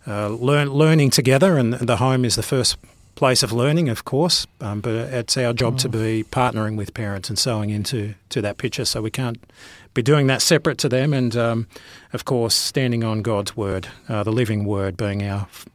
uh, 0.06 0.28
learn 0.28 0.70
learning 0.70 1.10
together, 1.10 1.56
and 1.56 1.74
the 1.74 1.96
home 1.96 2.24
is 2.24 2.36
the 2.36 2.42
first 2.42 2.76
place 3.14 3.42
of 3.42 3.52
learning, 3.52 3.88
of 3.88 4.04
course. 4.04 4.46
Um, 4.60 4.80
but 4.80 4.94
it's 4.94 5.36
our 5.36 5.52
job 5.52 5.78
to 5.78 5.88
be 5.88 6.24
partnering 6.30 6.76
with 6.76 6.94
parents 6.94 7.28
and 7.28 7.38
sewing 7.38 7.70
into 7.70 8.14
to 8.30 8.42
that 8.42 8.56
picture. 8.58 8.84
So 8.84 9.02
we 9.02 9.10
can't 9.10 9.38
be 9.94 10.02
doing 10.02 10.26
that 10.26 10.42
separate 10.42 10.78
to 10.78 10.88
them, 10.88 11.12
and 11.14 11.36
um, 11.36 11.66
of 12.12 12.24
course, 12.24 12.54
standing 12.54 13.04
on 13.04 13.22
God's 13.22 13.56
word, 13.56 13.88
uh, 14.08 14.24
the 14.24 14.32
living 14.32 14.64
word, 14.64 14.96
being 14.96 15.22
our 15.22 15.42
f- 15.42 15.66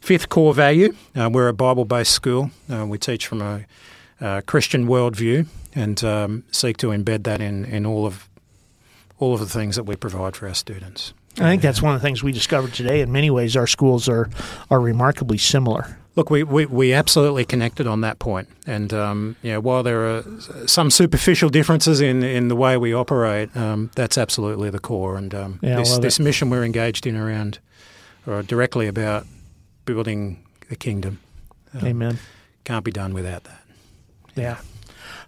fifth 0.00 0.28
core 0.28 0.54
value. 0.54 0.94
Uh, 1.16 1.28
we're 1.32 1.48
a 1.48 1.52
Bible-based 1.52 2.12
school. 2.12 2.50
Uh, 2.72 2.86
we 2.86 2.98
teach 2.98 3.26
from 3.26 3.42
a 3.42 4.42
Christian 4.42 4.86
worldview 4.86 5.46
and 5.74 6.02
um, 6.04 6.44
seek 6.50 6.76
to 6.78 6.88
embed 6.88 7.24
that 7.24 7.40
in, 7.40 7.64
in 7.64 7.84
all 7.84 8.06
of 8.06 8.28
all 9.18 9.34
of 9.34 9.40
the 9.40 9.46
things 9.46 9.76
that 9.76 9.84
we 9.84 9.96
provide 9.96 10.36
for 10.36 10.46
our 10.46 10.54
students. 10.54 11.14
I 11.38 11.50
think 11.50 11.62
that's 11.62 11.82
one 11.82 11.94
of 11.94 12.00
the 12.00 12.06
things 12.06 12.22
we 12.22 12.32
discovered 12.32 12.72
today. 12.72 13.00
In 13.00 13.12
many 13.12 13.30
ways, 13.30 13.56
our 13.56 13.66
schools 13.66 14.08
are 14.08 14.30
are 14.70 14.80
remarkably 14.80 15.38
similar. 15.38 15.98
Look, 16.16 16.30
we, 16.30 16.42
we, 16.42 16.64
we 16.64 16.94
absolutely 16.94 17.44
connected 17.44 17.86
on 17.86 18.00
that 18.00 18.18
point. 18.18 18.48
And 18.66 18.92
um, 18.92 19.36
you 19.42 19.52
know, 19.52 19.60
while 19.60 19.82
there 19.82 20.06
are 20.06 20.24
some 20.66 20.90
superficial 20.90 21.50
differences 21.50 22.00
in, 22.00 22.22
in 22.22 22.48
the 22.48 22.56
way 22.56 22.78
we 22.78 22.94
operate, 22.94 23.54
um, 23.54 23.90
that's 23.94 24.16
absolutely 24.16 24.70
the 24.70 24.78
core. 24.78 25.16
And 25.16 25.34
um, 25.34 25.58
Yeah, 25.62 25.76
this, 25.76 25.98
this 25.98 26.18
mission 26.18 26.48
we're 26.48 26.64
engaged 26.64 27.06
in 27.06 27.16
around, 27.16 27.58
or 28.26 28.42
directly 28.42 28.86
about 28.86 29.26
building 29.84 30.42
the 30.70 30.76
kingdom, 30.76 31.20
Amen. 31.82 32.18
can't 32.64 32.84
be 32.84 32.90
done 32.90 33.12
without 33.12 33.44
that. 33.44 33.62
Yeah. 34.34 34.56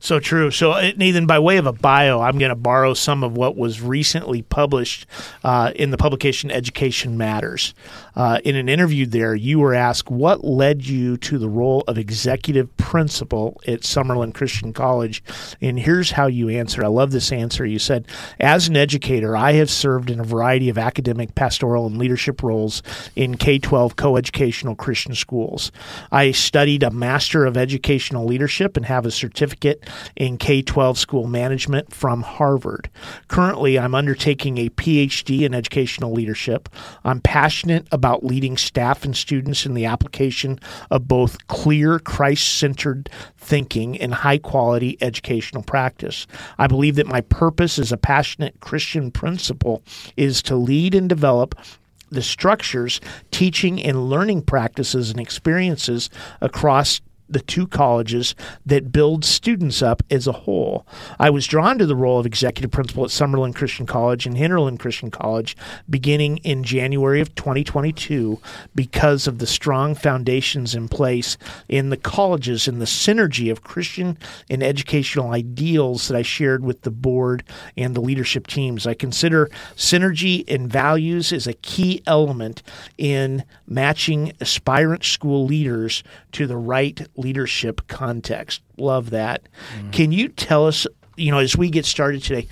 So 0.01 0.21
true. 0.21 0.51
So, 0.51 0.73
uh, 0.73 0.93
Nathan, 0.97 1.27
by 1.27 1.39
way 1.39 1.57
of 1.57 1.67
a 1.67 1.73
bio, 1.73 2.21
I'm 2.21 2.39
going 2.39 2.51
to 2.51 2.57
borrow 2.57 2.95
some 2.95 3.25
of 3.25 3.37
what 3.37 3.57
was 3.57 3.81
recently 3.81 4.43
published 4.43 5.07
uh, 5.43 5.73
in 5.75 5.91
the 5.91 5.97
publication 5.97 6.51
Education 6.51 7.17
Matters. 7.17 7.75
Uh, 8.15 8.41
in 8.45 8.57
an 8.57 8.69
interview 8.69 9.07
there, 9.07 9.35
you 9.35 9.59
were 9.59 9.75
asked 9.75 10.11
what 10.11 10.45
led 10.45 10.87
you 10.87 11.17
to 11.19 11.39
the 11.39 11.49
role 11.49 11.85
of 11.87 11.99
executive 11.99 12.77
principal 12.77 13.61
at 13.67 13.81
Summerland 13.81 14.35
Christian 14.35 14.73
College. 14.73 15.23
And 15.61 15.79
here's 15.79 16.13
how 16.13 16.27
you 16.27 16.49
answered. 16.49 16.85
I 16.85 16.89
love 16.89 17.11
this 17.13 17.31
answer. 17.31 17.65
You 17.65 17.79
said, 17.79 18.07
As 18.41 18.69
an 18.69 18.77
educator, 18.77 19.37
I 19.37 19.53
have 19.53 19.71
served 19.71 20.11
in 20.11 20.21
a 20.21 20.25
variety 20.25 20.69
of 20.69 20.79
academic, 20.79 21.35
pastoral, 21.35 21.87
and 21.87 21.99
leadership 21.99 22.43
roles 22.43 22.83
in 23.15 23.37
K 23.37 23.59
12 23.59 23.97
coeducational 23.97 24.77
Christian 24.77 25.15
schools. 25.15 25.71
I 26.11 26.33
studied 26.33 26.83
a 26.83 26.91
Master 26.91 27.45
of 27.45 27.57
Educational 27.57 28.25
Leadership 28.25 28.77
and 28.77 28.87
have 28.87 29.07
a 29.07 29.11
certificate 29.11 29.68
certificate 29.69 29.89
in 30.17 30.39
K 30.39 30.63
12 30.63 30.99
school 30.99 31.27
management 31.27 31.93
from 31.93 32.23
Harvard. 32.23 32.91
Currently, 33.29 33.79
I'm 33.79 33.95
undertaking 33.95 34.59
a 34.59 34.71
PhD 34.71 35.43
in 35.43 35.55
educational 35.55 36.13
leadership. 36.13 36.69
I'm 37.05 37.21
passionate 37.21 37.87
about 37.93 38.25
leading 38.25 38.57
staff 38.57 39.05
and 39.05 39.17
students 39.17 39.67
in 39.67 39.75
the 39.75 39.87
application 39.87 40.59
of 40.91 41.09
both 41.09 41.47
clear, 41.49 41.99
Christ 41.99 42.59
centered 42.59 43.11
thinking 43.37 43.99
and 44.01 44.13
high 44.15 44.39
quality 44.39 44.97
educational 45.01 45.63
practice. 45.63 46.27
I 46.59 46.67
believe 46.67 46.97
that 46.97 47.07
my 47.07 47.21
purpose 47.23 47.79
as 47.79 47.93
a 47.93 47.97
passionate 47.97 48.61
Christian 48.61 49.11
principal 49.11 49.83
is 50.17 50.43
to 50.43 50.57
lead 50.57 50.95
and 50.95 51.09
develop 51.09 51.55
the 52.11 52.23
structures, 52.23 53.03
teaching, 53.31 53.83
and 53.83 54.09
learning 54.09 54.43
practices 54.43 55.11
and 55.11 55.21
experiences 55.21 56.09
across 56.41 57.03
the 57.29 57.41
two 57.41 57.67
colleges 57.67 58.35
that 58.65 58.93
build 58.93 59.25
students 59.25 59.83
up 59.83 60.03
as 60.11 60.27
a 60.27 60.33
whole. 60.33 60.87
I 61.19 61.31
was 61.31 61.47
drawn 61.47 61.79
to 61.79 61.87
the 61.87 61.97
role 61.97 62.19
of 62.19 62.27
executive 62.27 62.71
principal 62.71 63.05
at 63.05 63.11
Summerland 63.11 63.55
Christian 63.55 63.87
College 63.87 64.27
and 64.27 64.37
Hinterland 64.37 64.81
Christian 64.81 65.11
College 65.11 65.57
beginning 65.89 66.39
in 66.39 66.65
January 66.65 67.21
of 67.21 67.35
2022 67.35 68.41
because 68.75 69.27
of 69.27 69.39
the 69.39 69.47
strong 69.47 69.95
foundations 69.95 70.75
in 70.75 70.89
place 70.89 71.37
in 71.69 71.91
the 71.91 71.97
colleges 71.97 72.69
and 72.69 72.81
the 72.81 72.87
synergy 72.87 73.51
of 73.51 73.63
Christian 73.63 74.17
and 74.49 74.63
educational 74.63 75.31
ideals 75.31 76.09
that 76.09 76.17
I 76.17 76.23
shared 76.23 76.65
with 76.65 76.83
the 76.83 76.91
board 76.91 77.45
and 77.77 77.95
the 77.95 78.01
leadership 78.01 78.47
teams. 78.47 78.87
I 78.87 78.95
consider 78.95 79.51
synergy 79.77 80.45
and 80.49 80.71
values 80.71 81.33
as 81.33 81.47
a 81.47 81.53
key 81.55 82.03
element 82.07 82.63
in 82.97 83.45
matching 83.69 84.33
aspirant 84.41 85.05
school 85.05 85.45
leaders 85.45 86.03
to 86.33 86.47
the 86.47 86.57
right 86.57 87.07
leadership 87.17 87.87
context. 87.87 88.63
Love 88.77 89.11
that. 89.11 89.43
Mm. 89.79 89.93
Can 89.93 90.13
you 90.13 90.29
tell 90.29 90.67
us, 90.67 90.87
you 91.17 91.31
know, 91.31 91.39
as 91.39 91.57
we 91.57 91.71
get 91.71 91.85
started 91.85 92.23
today, 92.23 92.49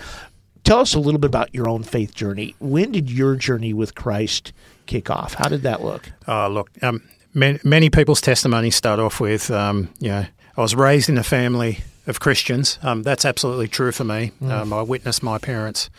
tell 0.65 0.81
us 0.81 0.95
a 0.95 1.01
little 1.01 1.21
bit 1.21 1.29
about 1.29 1.55
your 1.55 1.69
own 1.69 1.83
faith 1.83 2.15
journey. 2.15 2.55
When 2.59 2.93
did 2.93 3.11
your 3.11 3.37
journey 3.37 3.73
with 3.73 3.95
Christ 3.95 4.53
kick 4.87 5.11
off? 5.11 5.35
How 5.35 5.49
did 5.49 5.63
that 5.63 5.83
look? 5.83 6.11
Uh, 6.29 6.49
look, 6.49 6.71
um, 6.83 7.03
many, 7.33 7.59
many, 7.65 7.91
people's 7.91 8.21
testimonies 8.21 8.77
start 8.77 9.01
off 9.01 9.21
with, 9.21 9.51
um, 9.51 9.89
you 9.99 10.09
know, 10.09 10.27
I 10.57 10.61
was 10.61 10.75
raised 10.75 11.09
in 11.09 11.19
a 11.19 11.25
family 11.25 11.81
of 12.07 12.21
Christians. 12.21 12.79
Um, 12.83 13.03
that's 13.03 13.25
absolutely 13.25 13.69
true 13.69 13.93
for 13.93 14.05
me. 14.05 14.33
Mm. 14.43 14.51
Um, 14.51 14.73
I 14.73 14.83
witnessed 14.83 15.23
my 15.23 15.39
parents 15.39 15.91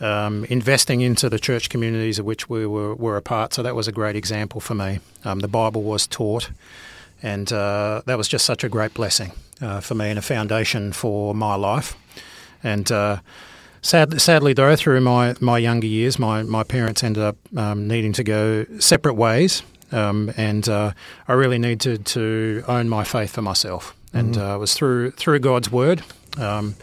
um, 0.00 0.44
investing 0.44 1.00
into 1.00 1.28
the 1.28 1.38
church 1.38 1.68
communities 1.68 2.18
of 2.18 2.24
which 2.24 2.48
we 2.48 2.66
were, 2.66 2.94
were 2.94 3.16
a 3.16 3.22
part. 3.22 3.54
So 3.54 3.62
that 3.62 3.74
was 3.74 3.88
a 3.88 3.92
great 3.92 4.16
example 4.16 4.60
for 4.60 4.74
me. 4.74 5.00
Um, 5.24 5.40
the 5.40 5.48
Bible 5.48 5.82
was 5.82 6.06
taught. 6.06 6.50
And 7.22 7.52
uh, 7.52 8.02
that 8.06 8.16
was 8.16 8.28
just 8.28 8.44
such 8.44 8.64
a 8.64 8.68
great 8.68 8.94
blessing 8.94 9.32
uh, 9.60 9.80
for 9.80 9.94
me 9.94 10.08
and 10.08 10.18
a 10.18 10.22
foundation 10.22 10.92
for 10.92 11.34
my 11.34 11.56
life. 11.56 11.96
And 12.62 12.90
uh, 12.92 13.18
sad, 13.82 14.20
sadly, 14.20 14.52
though, 14.52 14.76
through 14.76 15.00
my, 15.00 15.34
my 15.40 15.58
younger 15.58 15.86
years, 15.86 16.18
my, 16.18 16.42
my 16.42 16.62
parents 16.62 17.02
ended 17.02 17.22
up 17.22 17.36
um, 17.56 17.88
needing 17.88 18.12
to 18.14 18.24
go 18.24 18.66
separate 18.78 19.14
ways. 19.14 19.62
Um, 19.90 20.32
and 20.36 20.68
uh, 20.68 20.92
I 21.26 21.32
really 21.32 21.58
needed 21.58 22.06
to 22.06 22.62
own 22.68 22.88
my 22.88 23.04
faith 23.04 23.32
for 23.32 23.42
myself. 23.42 23.96
And 24.12 24.34
mm-hmm. 24.34 24.50
Uh, 24.50 24.54
it 24.54 24.58
was 24.58 24.74
through, 24.74 25.12
through 25.12 25.40
God's 25.40 25.72
word 25.72 26.02
um, 26.38 26.76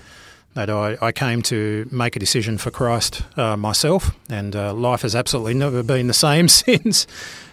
that 0.55 0.69
I, 0.69 0.97
I, 1.01 1.11
came 1.11 1.41
to 1.43 1.87
make 1.91 2.15
a 2.15 2.19
decision 2.19 2.57
for 2.57 2.71
Christ 2.71 3.21
uh, 3.37 3.55
myself. 3.55 4.15
And 4.29 4.55
life 4.55 5.03
has 5.03 5.15
absolutely 5.15 5.53
never 5.53 5.83
been 5.83 6.07
the 6.07 6.13
same 6.13 6.47
since. 6.49 7.05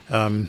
Um, 0.08 0.48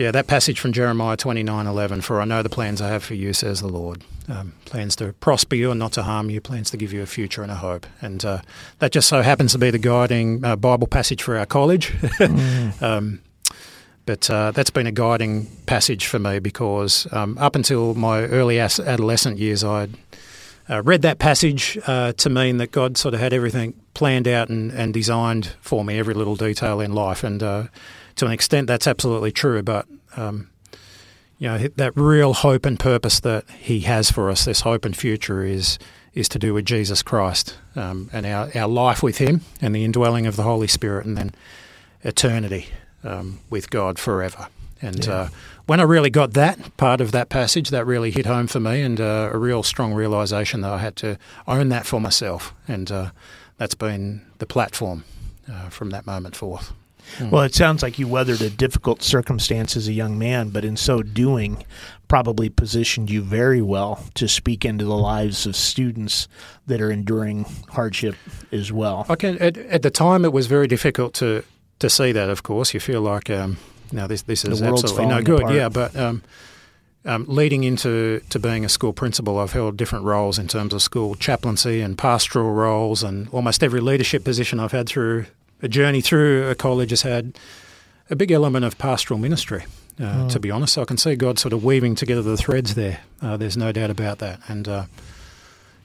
yeah, 0.00 0.10
that 0.12 0.26
passage 0.26 0.58
from 0.60 0.72
Jeremiah 0.72 1.16
twenty 1.16 1.42
nine 1.42 1.66
eleven. 1.66 2.00
For 2.00 2.22
I 2.22 2.24
know 2.24 2.42
the 2.42 2.48
plans 2.48 2.80
I 2.80 2.88
have 2.88 3.04
for 3.04 3.14
you, 3.14 3.34
says 3.34 3.60
the 3.60 3.68
Lord. 3.68 4.02
Um, 4.28 4.54
plans 4.64 4.96
to 4.96 5.12
prosper 5.14 5.56
you 5.56 5.70
and 5.70 5.78
not 5.78 5.92
to 5.92 6.04
harm 6.04 6.30
you, 6.30 6.40
plans 6.40 6.70
to 6.70 6.76
give 6.76 6.90
you 6.92 7.02
a 7.02 7.06
future 7.06 7.42
and 7.42 7.50
a 7.50 7.56
hope. 7.56 7.86
And 8.00 8.24
uh, 8.24 8.40
that 8.78 8.92
just 8.92 9.08
so 9.08 9.22
happens 9.22 9.52
to 9.52 9.58
be 9.58 9.70
the 9.70 9.78
guiding 9.78 10.44
uh, 10.44 10.56
Bible 10.56 10.86
passage 10.86 11.22
for 11.22 11.36
our 11.36 11.44
college. 11.44 11.88
mm. 11.92 12.82
um, 12.82 13.20
but 14.06 14.30
uh, 14.30 14.52
that's 14.52 14.70
been 14.70 14.86
a 14.86 14.92
guiding 14.92 15.46
passage 15.66 16.06
for 16.06 16.18
me 16.18 16.38
because 16.38 17.06
um, 17.12 17.36
up 17.38 17.54
until 17.54 17.94
my 17.94 18.22
early 18.22 18.58
adolescent 18.58 19.38
years, 19.38 19.62
I'd 19.62 19.90
uh, 20.70 20.82
read 20.82 21.02
that 21.02 21.18
passage 21.18 21.78
uh, 21.86 22.12
to 22.12 22.30
mean 22.30 22.58
that 22.58 22.70
God 22.70 22.96
sort 22.96 23.14
of 23.14 23.20
had 23.20 23.32
everything 23.32 23.74
planned 23.94 24.28
out 24.28 24.48
and, 24.48 24.70
and 24.70 24.94
designed 24.94 25.54
for 25.60 25.84
me, 25.84 25.98
every 25.98 26.14
little 26.14 26.36
detail 26.36 26.80
in 26.80 26.92
life. 26.92 27.24
And 27.24 27.42
uh, 27.42 27.64
to 28.16 28.26
an 28.26 28.32
extent, 28.32 28.68
that's 28.68 28.86
absolutely 28.86 29.32
true. 29.32 29.62
But 29.62 29.86
um, 30.16 30.48
you 31.38 31.48
know, 31.48 31.58
that 31.58 31.96
real 31.96 32.34
hope 32.34 32.66
and 32.66 32.78
purpose 32.78 33.18
that 33.20 33.48
He 33.50 33.80
has 33.80 34.10
for 34.10 34.30
us, 34.30 34.44
this 34.44 34.60
hope 34.60 34.84
and 34.84 34.96
future, 34.96 35.42
is 35.42 35.78
is 36.12 36.28
to 36.28 36.38
do 36.38 36.52
with 36.52 36.64
Jesus 36.64 37.02
Christ 37.02 37.56
um, 37.76 38.10
and 38.12 38.26
our, 38.26 38.50
our 38.56 38.66
life 38.66 39.00
with 39.00 39.18
Him 39.18 39.42
and 39.60 39.74
the 39.74 39.84
indwelling 39.84 40.26
of 40.26 40.36
the 40.36 40.42
Holy 40.42 40.66
Spirit, 40.66 41.06
and 41.06 41.16
then 41.16 41.32
eternity 42.02 42.66
um, 43.02 43.40
with 43.48 43.70
God 43.70 43.98
forever. 43.98 44.48
And 44.82 45.04
yeah. 45.04 45.28
When 45.70 45.78
I 45.78 45.84
really 45.84 46.10
got 46.10 46.32
that 46.32 46.76
part 46.78 47.00
of 47.00 47.12
that 47.12 47.28
passage, 47.28 47.70
that 47.70 47.86
really 47.86 48.10
hit 48.10 48.26
home 48.26 48.48
for 48.48 48.58
me, 48.58 48.82
and 48.82 49.00
uh, 49.00 49.30
a 49.32 49.38
real 49.38 49.62
strong 49.62 49.94
realization 49.94 50.62
that 50.62 50.72
I 50.72 50.78
had 50.78 50.96
to 50.96 51.16
own 51.46 51.68
that 51.68 51.86
for 51.86 52.00
myself, 52.00 52.52
and 52.66 52.90
uh, 52.90 53.12
that's 53.56 53.76
been 53.76 54.26
the 54.38 54.46
platform 54.46 55.04
uh, 55.48 55.68
from 55.68 55.90
that 55.90 56.06
moment 56.06 56.34
forth. 56.34 56.72
Mm. 57.18 57.30
Well, 57.30 57.42
it 57.42 57.54
sounds 57.54 57.84
like 57.84 58.00
you 58.00 58.08
weathered 58.08 58.42
a 58.42 58.50
difficult 58.50 59.00
circumstance 59.04 59.76
as 59.76 59.86
a 59.86 59.92
young 59.92 60.18
man, 60.18 60.48
but 60.48 60.64
in 60.64 60.76
so 60.76 61.04
doing, 61.04 61.64
probably 62.08 62.48
positioned 62.48 63.08
you 63.08 63.22
very 63.22 63.62
well 63.62 64.04
to 64.14 64.26
speak 64.26 64.64
into 64.64 64.84
the 64.84 64.96
lives 64.96 65.46
of 65.46 65.54
students 65.54 66.26
that 66.66 66.80
are 66.80 66.90
enduring 66.90 67.46
hardship 67.68 68.16
as 68.50 68.72
well. 68.72 69.06
Okay, 69.08 69.38
at, 69.38 69.56
at 69.56 69.82
the 69.82 69.90
time, 69.92 70.24
it 70.24 70.32
was 70.32 70.48
very 70.48 70.66
difficult 70.66 71.14
to 71.14 71.44
to 71.78 71.88
see 71.88 72.10
that. 72.10 72.28
Of 72.28 72.42
course, 72.42 72.74
you 72.74 72.80
feel 72.80 73.02
like 73.02 73.30
um, 73.30 73.56
now 73.92 74.06
this 74.06 74.22
this 74.22 74.44
is 74.44 74.62
absolutely 74.62 75.06
no 75.06 75.22
good. 75.22 75.40
Apart. 75.40 75.54
Yeah, 75.54 75.68
but. 75.68 75.96
Um, 75.96 76.22
um, 77.06 77.24
leading 77.28 77.64
into 77.64 78.20
to 78.28 78.38
being 78.38 78.62
a 78.62 78.68
school 78.68 78.92
principal, 78.92 79.38
I've 79.38 79.52
held 79.52 79.78
different 79.78 80.04
roles 80.04 80.38
in 80.38 80.48
terms 80.48 80.74
of 80.74 80.82
school 80.82 81.14
chaplaincy 81.14 81.80
and 81.80 81.96
pastoral 81.96 82.52
roles, 82.52 83.02
and 83.02 83.26
almost 83.30 83.62
every 83.62 83.80
leadership 83.80 84.22
position 84.22 84.60
I've 84.60 84.72
had 84.72 84.86
through 84.86 85.24
a 85.62 85.68
journey 85.68 86.02
through 86.02 86.48
a 86.48 86.54
college 86.54 86.90
has 86.90 87.02
had 87.02 87.38
a 88.10 88.16
big 88.16 88.30
element 88.30 88.64
of 88.64 88.76
pastoral 88.76 89.18
ministry. 89.18 89.64
Uh, 89.98 90.24
mm. 90.24 90.30
To 90.30 90.40
be 90.40 90.50
honest, 90.50 90.74
so 90.74 90.82
I 90.82 90.84
can 90.86 90.96
see 90.96 91.14
God 91.14 91.38
sort 91.38 91.52
of 91.52 91.62
weaving 91.62 91.94
together 91.94 92.22
the 92.22 92.36
threads 92.36 92.74
there. 92.74 93.00
Uh, 93.20 93.36
there's 93.36 93.56
no 93.56 93.70
doubt 93.70 93.90
about 93.90 94.18
that. 94.20 94.40
And 94.48 94.66
uh, 94.66 94.84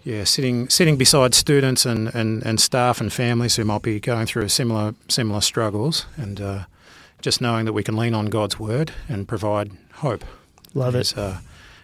yeah, 0.06 0.24
sitting 0.24 0.70
sitting 0.70 0.96
beside 0.96 1.34
students 1.34 1.86
and, 1.86 2.14
and, 2.16 2.42
and 2.46 2.62
staff 2.62 3.02
and 3.02 3.12
families 3.12 3.58
who 3.58 3.66
might 3.66 3.82
be 3.82 4.00
going 4.00 4.26
through 4.26 4.48
similar 4.50 4.96
similar 5.10 5.42
struggles, 5.42 6.06
and 6.16 6.40
uh, 6.40 6.66
just 7.26 7.42
knowing 7.42 7.66
that 7.66 7.74
we 7.74 7.82
can 7.82 7.98
lean 7.98 8.14
on 8.14 8.28
God's 8.28 8.60
word 8.60 8.92
and 9.10 9.28
provide 9.28 9.72
hope. 9.94 10.24
Love 10.76 10.96
is, 10.96 11.14
it. 11.14 11.18
Uh, 11.18 11.38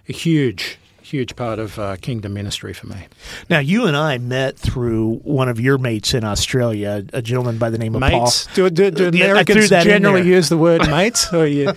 a 0.07 0.13
huge 0.13 0.77
huge 1.11 1.35
part 1.35 1.59
of 1.59 1.77
uh, 1.77 1.97
kingdom 1.97 2.33
ministry 2.33 2.73
for 2.73 2.87
me. 2.87 3.07
Now, 3.49 3.59
you 3.59 3.85
and 3.85 3.97
I 3.97 4.17
met 4.17 4.57
through 4.57 5.17
one 5.23 5.49
of 5.49 5.59
your 5.59 5.77
mates 5.77 6.13
in 6.13 6.23
Australia, 6.23 7.05
a 7.11 7.21
gentleman 7.21 7.57
by 7.57 7.69
the 7.69 7.77
name 7.77 7.95
of 7.95 8.01
mates? 8.01 8.45
Paul. 8.47 8.69
Do, 8.69 8.69
do, 8.69 8.91
do 8.91 9.07
Americans 9.09 9.69
generally 9.69 10.27
use 10.27 10.47
the 10.47 10.57
word 10.57 10.87
mates, 10.89 11.31
or 11.33 11.45
you 11.45 11.65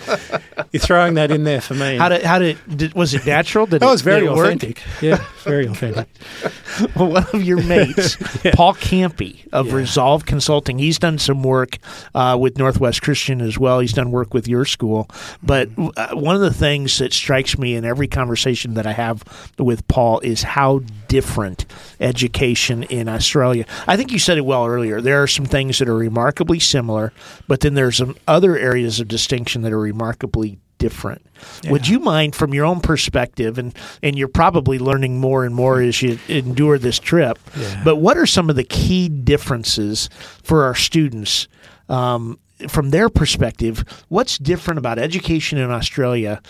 you're 0.72 0.80
throwing 0.80 1.14
that 1.14 1.32
in 1.32 1.44
there 1.44 1.60
for 1.60 1.74
me? 1.74 1.96
How 1.96 2.08
did 2.08 2.22
how 2.22 2.38
did, 2.38 2.58
did 2.76 2.94
was 2.94 3.12
it 3.12 3.26
natural? 3.26 3.66
Did 3.66 3.80
that 3.80 3.86
it, 3.86 3.90
was 3.90 4.02
very 4.02 4.28
authentic. 4.28 4.82
Yeah, 5.02 5.24
very 5.42 5.66
authentic. 5.66 6.08
well, 6.96 7.10
one 7.10 7.26
of 7.32 7.42
your 7.42 7.62
mates, 7.62 8.16
yeah. 8.44 8.52
Paul 8.54 8.74
Campy 8.74 9.46
of 9.52 9.68
yeah. 9.68 9.74
Resolve 9.74 10.26
Consulting, 10.26 10.78
he's 10.78 10.98
done 10.98 11.18
some 11.18 11.42
work 11.42 11.78
uh, 12.14 12.36
with 12.40 12.58
Northwest 12.58 13.02
Christian 13.02 13.40
as 13.40 13.58
well. 13.58 13.80
He's 13.80 13.92
done 13.92 14.10
work 14.10 14.32
with 14.32 14.46
your 14.46 14.64
school, 14.64 15.08
but 15.42 15.70
mm-hmm. 15.70 15.88
uh, 15.96 16.20
one 16.20 16.36
of 16.36 16.40
the 16.40 16.54
things 16.54 16.98
that 16.98 17.12
strikes 17.12 17.58
me 17.58 17.74
in 17.74 17.84
every 17.84 18.06
conversation 18.06 18.74
that 18.74 18.86
I 18.86 18.92
have 18.92 19.23
with 19.58 19.86
Paul 19.88 20.20
is 20.20 20.42
how 20.42 20.80
different 21.08 21.66
education 22.00 22.82
in 22.84 23.08
Australia. 23.08 23.64
I 23.86 23.96
think 23.96 24.12
you 24.12 24.18
said 24.18 24.38
it 24.38 24.44
well 24.44 24.66
earlier. 24.66 25.00
There 25.00 25.22
are 25.22 25.26
some 25.26 25.46
things 25.46 25.78
that 25.78 25.88
are 25.88 25.96
remarkably 25.96 26.58
similar, 26.58 27.12
but 27.48 27.60
then 27.60 27.74
there's 27.74 27.96
some 27.96 28.16
other 28.26 28.56
areas 28.56 29.00
of 29.00 29.08
distinction 29.08 29.62
that 29.62 29.72
are 29.72 29.80
remarkably 29.80 30.58
different. 30.78 31.24
Yeah. 31.62 31.70
Would 31.70 31.88
you 31.88 32.00
mind, 32.00 32.34
from 32.34 32.52
your 32.52 32.64
own 32.64 32.80
perspective, 32.80 33.58
and 33.58 33.74
and 34.02 34.18
you're 34.18 34.28
probably 34.28 34.78
learning 34.78 35.18
more 35.18 35.44
and 35.44 35.54
more 35.54 35.80
as 35.80 36.02
you 36.02 36.18
endure 36.28 36.78
this 36.78 36.98
trip, 36.98 37.38
yeah. 37.56 37.82
but 37.84 37.96
what 37.96 38.16
are 38.16 38.26
some 38.26 38.50
of 38.50 38.56
the 38.56 38.64
key 38.64 39.08
differences 39.08 40.10
for 40.42 40.64
our 40.64 40.74
students 40.74 41.48
um, 41.88 42.38
from 42.68 42.90
their 42.90 43.08
perspective, 43.08 43.84
what's 44.08 44.38
different 44.38 44.78
about 44.78 44.98
education 44.98 45.58
in 45.58 45.70
Australia, 45.70 46.40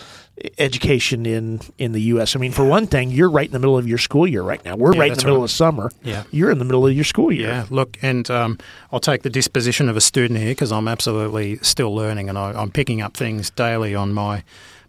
education 0.57 1.25
in 1.25 1.61
in 1.77 1.91
the 1.93 2.01
U.S.? 2.01 2.35
I 2.35 2.39
mean, 2.39 2.51
for 2.51 2.65
one 2.65 2.87
thing, 2.87 3.11
you're 3.11 3.29
right 3.29 3.47
in 3.47 3.53
the 3.53 3.59
middle 3.59 3.77
of 3.77 3.87
your 3.87 3.97
school 3.97 4.27
year 4.27 4.43
right 4.43 4.63
now. 4.63 4.75
We're 4.75 4.93
yeah, 4.93 4.99
right 4.99 5.11
in 5.11 5.17
the 5.17 5.23
middle 5.23 5.39
right. 5.39 5.45
of 5.45 5.51
summer. 5.51 5.91
Yeah, 6.03 6.23
you're 6.31 6.51
in 6.51 6.59
the 6.59 6.65
middle 6.65 6.85
of 6.85 6.93
your 6.93 7.05
school 7.05 7.31
year. 7.31 7.47
Yeah, 7.47 7.65
look, 7.69 7.97
and 8.01 8.29
um, 8.29 8.59
I'll 8.91 8.99
take 8.99 9.23
the 9.23 9.29
disposition 9.29 9.89
of 9.89 9.97
a 9.97 10.01
student 10.01 10.39
here 10.39 10.51
because 10.51 10.71
I'm 10.71 10.87
absolutely 10.87 11.57
still 11.57 11.93
learning, 11.93 12.29
and 12.29 12.37
I, 12.37 12.51
I'm 12.51 12.71
picking 12.71 13.01
up 13.01 13.15
things 13.17 13.49
daily 13.49 13.95
on 13.95 14.13
my 14.13 14.43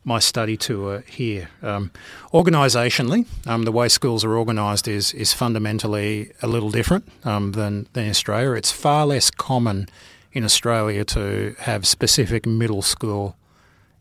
my 0.04 0.20
study 0.20 0.56
tour 0.56 1.02
here. 1.08 1.48
Um, 1.62 1.90
organisationally, 2.32 3.26
um, 3.46 3.64
the 3.64 3.72
way 3.72 3.88
schools 3.88 4.24
are 4.24 4.36
organised 4.36 4.86
is 4.86 5.14
is 5.14 5.32
fundamentally 5.32 6.30
a 6.42 6.46
little 6.46 6.70
different 6.70 7.08
um, 7.24 7.52
than 7.52 7.88
than 7.94 8.08
Australia. 8.08 8.52
It's 8.52 8.70
far 8.70 9.06
less 9.06 9.30
common 9.30 9.88
in 10.36 10.44
Australia 10.44 11.04
to 11.04 11.54
have 11.58 11.86
specific 11.86 12.46
middle 12.46 12.82
school 12.82 13.34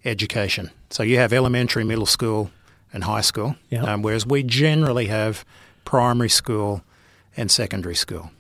education. 0.04 0.70
So 0.90 1.04
you 1.04 1.18
have 1.18 1.34
elementary, 1.34 1.84
middle 1.84 2.06
school, 2.06 2.50
and 2.94 3.04
high 3.04 3.22
school, 3.22 3.56
Yeah. 3.70 3.84
um, 3.84 4.02
whereas 4.04 4.26
we 4.26 4.44
generally 4.44 5.08
have 5.08 5.44
primary 5.86 6.30
school 6.30 6.82
and 7.38 7.50
secondary 7.52 7.96
school. 7.96 8.32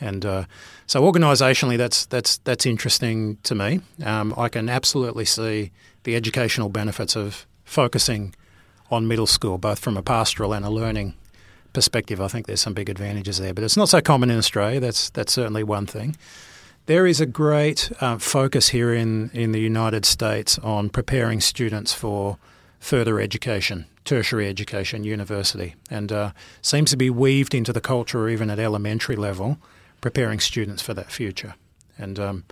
And 0.00 0.24
uh, 0.24 0.44
so 0.86 1.00
organisationally, 1.02 1.76
that's 1.76 2.06
that's 2.06 2.38
that's 2.38 2.66
interesting 2.66 3.38
to 3.44 3.54
me. 3.54 3.80
Um, 4.04 4.34
I 4.36 4.48
can 4.48 4.68
absolutely 4.68 5.24
see 5.24 5.70
the 6.04 6.16
educational 6.16 6.68
benefits 6.70 7.16
of 7.16 7.46
focusing 7.64 8.34
on 8.90 9.06
middle 9.06 9.26
school, 9.28 9.58
both 9.58 9.78
from 9.78 9.96
a 9.96 10.02
pastoral 10.02 10.52
and 10.52 10.64
a 10.64 10.70
learning 10.70 11.14
perspective. 11.72 12.20
I 12.20 12.28
think 12.28 12.46
there's 12.46 12.60
some 12.60 12.74
big 12.74 12.90
advantages 12.90 13.38
there, 13.38 13.54
but 13.54 13.64
it's 13.64 13.76
not 13.76 13.88
so 13.88 14.00
common 14.00 14.30
in 14.30 14.38
Australia. 14.38 14.80
That's 14.80 15.10
that's 15.10 15.32
certainly 15.32 15.62
one 15.62 15.86
thing. 15.86 16.16
There 16.86 17.06
is 17.06 17.20
a 17.20 17.26
great 17.26 17.92
uh, 18.00 18.18
focus 18.18 18.70
here 18.70 18.92
in, 18.92 19.30
in 19.30 19.52
the 19.52 19.60
United 19.60 20.04
States 20.04 20.58
on 20.58 20.88
preparing 20.88 21.40
students 21.40 21.94
for 21.94 22.38
further 22.80 23.20
education, 23.20 23.86
tertiary 24.04 24.48
education, 24.48 25.04
university, 25.04 25.76
and 25.88 26.10
uh, 26.10 26.32
seems 26.60 26.90
to 26.90 26.96
be 26.96 27.08
weaved 27.08 27.54
into 27.54 27.72
the 27.72 27.80
culture 27.80 28.28
even 28.28 28.50
at 28.50 28.58
elementary 28.58 29.14
level, 29.14 29.58
preparing 30.00 30.40
students 30.40 30.82
for 30.82 30.92
that 30.92 31.12
future. 31.12 31.54
And 31.96 32.18
um, 32.18 32.44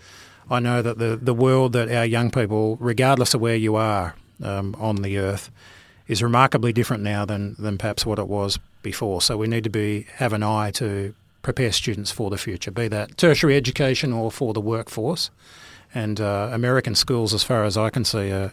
I 0.48 0.60
know 0.60 0.80
that 0.80 0.98
the, 0.98 1.18
the 1.20 1.34
world 1.34 1.72
that 1.72 1.90
our 1.90 2.04
young 2.04 2.30
people, 2.30 2.76
regardless 2.76 3.34
of 3.34 3.40
where 3.40 3.56
you 3.56 3.74
are 3.74 4.14
um, 4.44 4.76
on 4.78 5.02
the 5.02 5.18
earth, 5.18 5.50
is 6.06 6.22
remarkably 6.22 6.72
different 6.72 7.02
now 7.02 7.24
than, 7.24 7.56
than 7.58 7.78
perhaps 7.78 8.06
what 8.06 8.20
it 8.20 8.28
was 8.28 8.60
before. 8.82 9.22
So 9.22 9.36
we 9.36 9.48
need 9.48 9.64
to 9.64 9.70
be 9.70 10.06
have 10.14 10.32
an 10.32 10.44
eye 10.44 10.70
to 10.72 11.16
prepare 11.42 11.72
students 11.72 12.10
for 12.10 12.30
the 12.30 12.38
future, 12.38 12.70
be 12.70 12.88
that 12.88 13.16
tertiary 13.16 13.56
education 13.56 14.12
or 14.12 14.30
for 14.30 14.52
the 14.52 14.60
workforce. 14.60 15.30
And 15.94 16.20
uh, 16.20 16.50
American 16.52 16.94
schools, 16.94 17.34
as 17.34 17.42
far 17.42 17.64
as 17.64 17.76
I 17.76 17.90
can 17.90 18.04
see, 18.04 18.30
uh, 18.30 18.50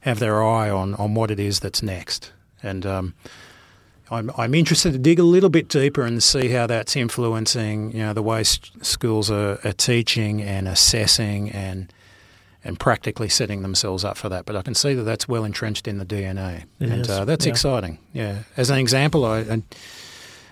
have 0.00 0.18
their 0.20 0.42
eye 0.42 0.70
on, 0.70 0.94
on 0.94 1.14
what 1.14 1.30
it 1.30 1.38
is 1.40 1.60
that's 1.60 1.82
next. 1.82 2.32
And 2.62 2.86
um, 2.86 3.14
I'm, 4.10 4.30
I'm 4.38 4.54
interested 4.54 4.92
to 4.92 4.98
dig 4.98 5.18
a 5.18 5.22
little 5.24 5.50
bit 5.50 5.68
deeper 5.68 6.02
and 6.02 6.22
see 6.22 6.48
how 6.48 6.66
that's 6.66 6.96
influencing, 6.96 7.92
you 7.92 7.98
know, 7.98 8.14
the 8.14 8.22
way 8.22 8.40
s- 8.40 8.58
schools 8.80 9.30
are, 9.30 9.58
are 9.64 9.72
teaching 9.72 10.40
and 10.42 10.66
assessing 10.68 11.50
and 11.50 11.92
and 12.64 12.78
practically 12.78 13.28
setting 13.28 13.62
themselves 13.62 14.04
up 14.04 14.16
for 14.16 14.28
that. 14.28 14.44
But 14.44 14.56
I 14.56 14.62
can 14.62 14.74
see 14.74 14.92
that 14.92 15.04
that's 15.04 15.28
well 15.28 15.44
entrenched 15.44 15.86
in 15.86 15.98
the 15.98 16.04
DNA, 16.04 16.64
It 16.80 16.88
and 16.90 17.08
uh, 17.08 17.24
that's 17.24 17.46
yeah. 17.46 17.52
exciting. 17.52 17.98
Yeah. 18.12 18.38
As 18.56 18.68
an 18.68 18.78
example, 18.78 19.24
I, 19.24 19.38
I 19.40 19.62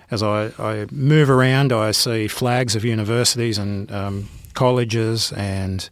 as 0.09 0.23
I, 0.23 0.51
I 0.57 0.87
move 0.91 1.29
around, 1.29 1.73
I 1.73 1.91
see 1.91 2.27
flags 2.27 2.75
of 2.75 2.85
universities 2.85 3.57
and 3.57 3.91
um, 3.91 4.29
colleges 4.53 5.31
and 5.33 5.89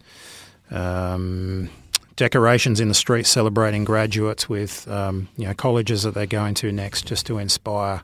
um, 0.72 1.69
decorations 2.15 2.79
in 2.79 2.88
the 2.88 2.93
streets 2.93 3.29
celebrating 3.29 3.84
graduates 3.84 4.48
with 4.48 4.88
um, 4.88 5.27
you 5.38 5.45
know 5.45 5.53
colleges 5.53 6.03
that 6.03 6.13
they're 6.13 6.25
going 6.25 6.53
to 6.55 6.72
next, 6.72 7.05
just 7.05 7.25
to 7.27 7.38
inspire 7.38 8.03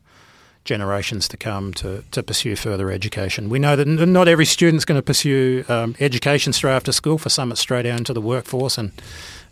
generations 0.64 1.28
to 1.28 1.38
come 1.38 1.74
to, 1.74 2.04
to 2.12 2.22
pursue 2.22 2.56
further 2.56 2.92
education. 2.92 3.50
We 3.50 3.58
know 3.58 3.76
that 3.76 3.88
not 3.88 4.28
every 4.28 4.46
student's 4.46 4.86
going 4.86 5.00
to 5.00 5.02
pursue 5.02 5.66
um, 5.68 5.96
education 6.00 6.54
straight 6.54 6.76
after 6.76 6.92
school. 6.92 7.18
For 7.18 7.30
some, 7.30 7.52
it's 7.52 7.62
straight 7.62 7.86
out 7.88 7.98
into 7.98 8.14
the 8.14 8.22
workforce 8.22 8.78
and 8.78 8.92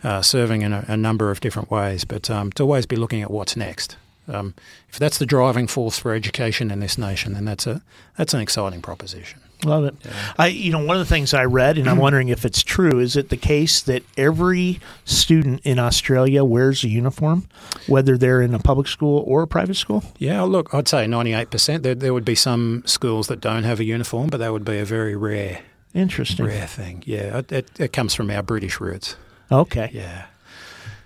uh, 0.03 0.21
serving 0.21 0.61
in 0.61 0.71
a, 0.71 0.85
a 0.87 0.97
number 0.97 1.31
of 1.31 1.39
different 1.39 1.71
ways. 1.71 2.03
But 2.03 2.29
um, 2.29 2.51
to 2.53 2.63
always 2.63 2.85
be 2.85 2.95
looking 2.95 3.21
at 3.21 3.31
what's 3.31 3.55
next. 3.55 3.97
Um, 4.29 4.53
if 4.89 4.99
that's 4.99 5.17
the 5.17 5.25
driving 5.25 5.67
force 5.67 5.99
for 5.99 6.13
education 6.13 6.71
in 6.71 6.79
this 6.79 6.97
nation, 6.97 7.33
then 7.33 7.45
that's 7.45 7.67
a 7.67 7.81
that's 8.17 8.33
an 8.33 8.41
exciting 8.41 8.81
proposition. 8.81 9.41
Love 9.65 9.83
it. 9.83 9.95
I, 10.37 10.47
you 10.47 10.71
know, 10.71 10.79
one 10.85 10.95
of 10.95 11.01
the 11.05 11.13
things 11.13 11.33
I 11.33 11.43
read, 11.43 11.77
and 11.77 11.89
I'm 11.89 11.97
wondering 11.97 12.29
if 12.29 12.45
it's 12.45 12.63
true, 12.63 12.99
is 12.99 13.17
it 13.17 13.27
the 13.27 13.35
case 13.35 13.81
that 13.81 14.03
every 14.17 14.79
student 15.03 15.59
in 15.65 15.77
Australia 15.79 16.45
wears 16.45 16.85
a 16.85 16.87
uniform, 16.87 17.45
whether 17.85 18.17
they're 18.17 18.41
in 18.41 18.53
a 18.53 18.59
public 18.59 18.87
school 18.87 19.21
or 19.27 19.41
a 19.43 19.47
private 19.47 19.75
school? 19.75 20.01
Yeah, 20.17 20.43
look, 20.43 20.73
I'd 20.73 20.87
say 20.87 21.05
98%. 21.07 21.81
There, 21.81 21.93
there 21.93 22.13
would 22.13 22.23
be 22.23 22.35
some 22.35 22.83
schools 22.85 23.27
that 23.27 23.41
don't 23.41 23.63
have 23.63 23.81
a 23.81 23.83
uniform, 23.83 24.29
but 24.29 24.37
that 24.37 24.53
would 24.53 24.63
be 24.63 24.77
a 24.79 24.85
very 24.85 25.17
rare, 25.17 25.59
Interesting. 25.93 26.45
rare 26.45 26.65
thing. 26.67 27.03
Yeah, 27.05 27.39
it, 27.39 27.51
it, 27.51 27.69
it 27.81 27.91
comes 27.91 28.15
from 28.15 28.31
our 28.31 28.41
British 28.41 28.79
roots. 28.79 29.17
Okay. 29.51 29.89
Yeah. 29.91 30.27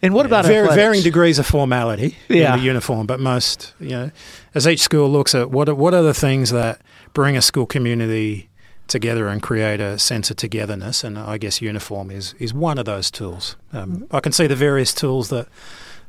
And 0.03 0.13
what 0.13 0.25
about 0.25 0.45
Var- 0.45 0.67
varying 0.75 1.01
degrees 1.03 1.39
of 1.39 1.45
formality 1.47 2.17
Yeah. 2.27 2.53
in 2.53 2.59
the 2.59 2.65
uniform, 2.65 3.07
but 3.07 3.19
most, 3.19 3.73
you 3.79 3.89
know, 3.89 4.11
as 4.53 4.67
each 4.67 4.81
school 4.81 5.09
looks 5.09 5.33
at 5.33 5.49
what 5.49 5.69
are, 5.69 5.75
what 5.75 5.93
are 5.93 6.03
the 6.03 6.13
things 6.13 6.51
that 6.51 6.81
bring 7.13 7.37
a 7.37 7.41
school 7.41 7.65
community 7.65 8.49
together 8.87 9.29
and 9.29 9.41
create 9.41 9.79
a 9.79 9.97
sense 9.97 10.29
of 10.29 10.35
togetherness, 10.37 11.03
and 11.05 11.17
I 11.17 11.37
guess 11.37 11.61
uniform 11.61 12.11
is 12.11 12.35
is 12.37 12.53
one 12.53 12.77
of 12.77 12.85
those 12.85 13.09
tools. 13.09 13.55
Um, 13.71 14.05
I 14.11 14.19
can 14.19 14.33
see 14.33 14.45
the 14.45 14.57
various 14.57 14.93
tools 14.93 15.29
that 15.29 15.47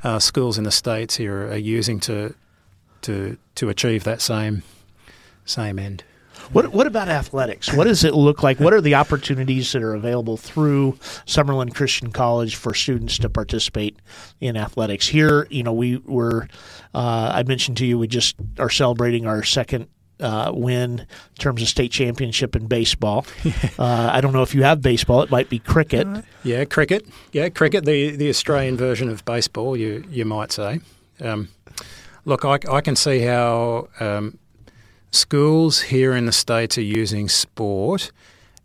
uh, 0.03 0.19
schools 0.19 0.59
in 0.59 0.65
the 0.65 0.71
states 0.73 1.17
here 1.17 1.47
are 1.53 1.57
using 1.57 2.01
to 2.01 2.35
to 3.03 3.37
to 3.55 3.69
achieve 3.69 4.03
that 4.05 4.21
same 4.21 4.63
same 5.45 5.79
end. 5.79 6.03
What 6.53 6.73
What 6.73 6.87
about 6.87 7.09
athletics? 7.09 7.73
What 7.73 7.85
does 7.85 8.05
it 8.05 8.15
look 8.15 8.43
like? 8.43 8.61
What 8.61 8.73
are 8.73 8.81
the 8.81 8.95
opportunities 8.95 9.73
that 9.73 9.83
are 9.83 9.95
available 9.95 10.37
through 10.37 10.93
Summerland 11.27 11.75
Christian 11.75 12.13
College 12.13 12.57
for 12.57 12.75
students 12.75 13.19
to 13.19 13.29
participate 13.29 13.99
in 14.41 14.57
athletics? 14.57 15.09
Here, 15.09 15.47
you 15.51 15.63
know, 15.63 15.73
we 15.73 15.99
were. 15.99 16.49
Uh, 16.95 17.33
I 17.35 17.43
mentioned 17.43 17.77
to 17.79 17.87
you 17.87 17.99
we 17.99 18.07
just 18.07 18.37
are 18.59 18.71
celebrating 18.71 19.27
our 19.27 19.43
second. 19.43 19.89
Uh, 20.21 20.53
win 20.55 21.01
in 21.01 21.07
terms 21.41 21.61
of 21.61 21.67
state 21.67 21.91
championship 21.91 22.55
in 22.55 22.69
baseball. 22.69 23.27
uh, 23.81 24.11
I 24.13 24.21
don't 24.21 24.33
know 24.33 24.43
if 24.43 24.55
you 24.55 24.63
have 24.63 24.81
baseball. 24.81 25.23
It 25.23 25.31
might 25.31 25.51
be 25.51 25.59
cricket. 25.59 26.07
Yeah, 26.45 26.65
cricket. 26.67 27.05
Yeah, 27.33 27.49
cricket. 27.49 27.85
The 27.85 28.15
the 28.15 28.29
Australian 28.29 28.77
version 28.77 29.09
of 29.09 29.25
baseball, 29.25 29.77
you 29.77 30.05
you 30.09 30.25
might 30.25 30.53
say. 30.53 30.79
Um, 31.21 31.49
look, 32.25 32.45
I, 32.45 32.59
I 32.71 32.81
can 32.81 32.95
see 32.95 33.21
how 33.21 33.89
um, 33.99 34.39
schools 35.15 35.83
here 35.83 36.15
in 36.15 36.27
the 36.27 36.33
states 36.33 36.77
are 36.79 36.83
using 36.83 37.29
sport 37.29 38.11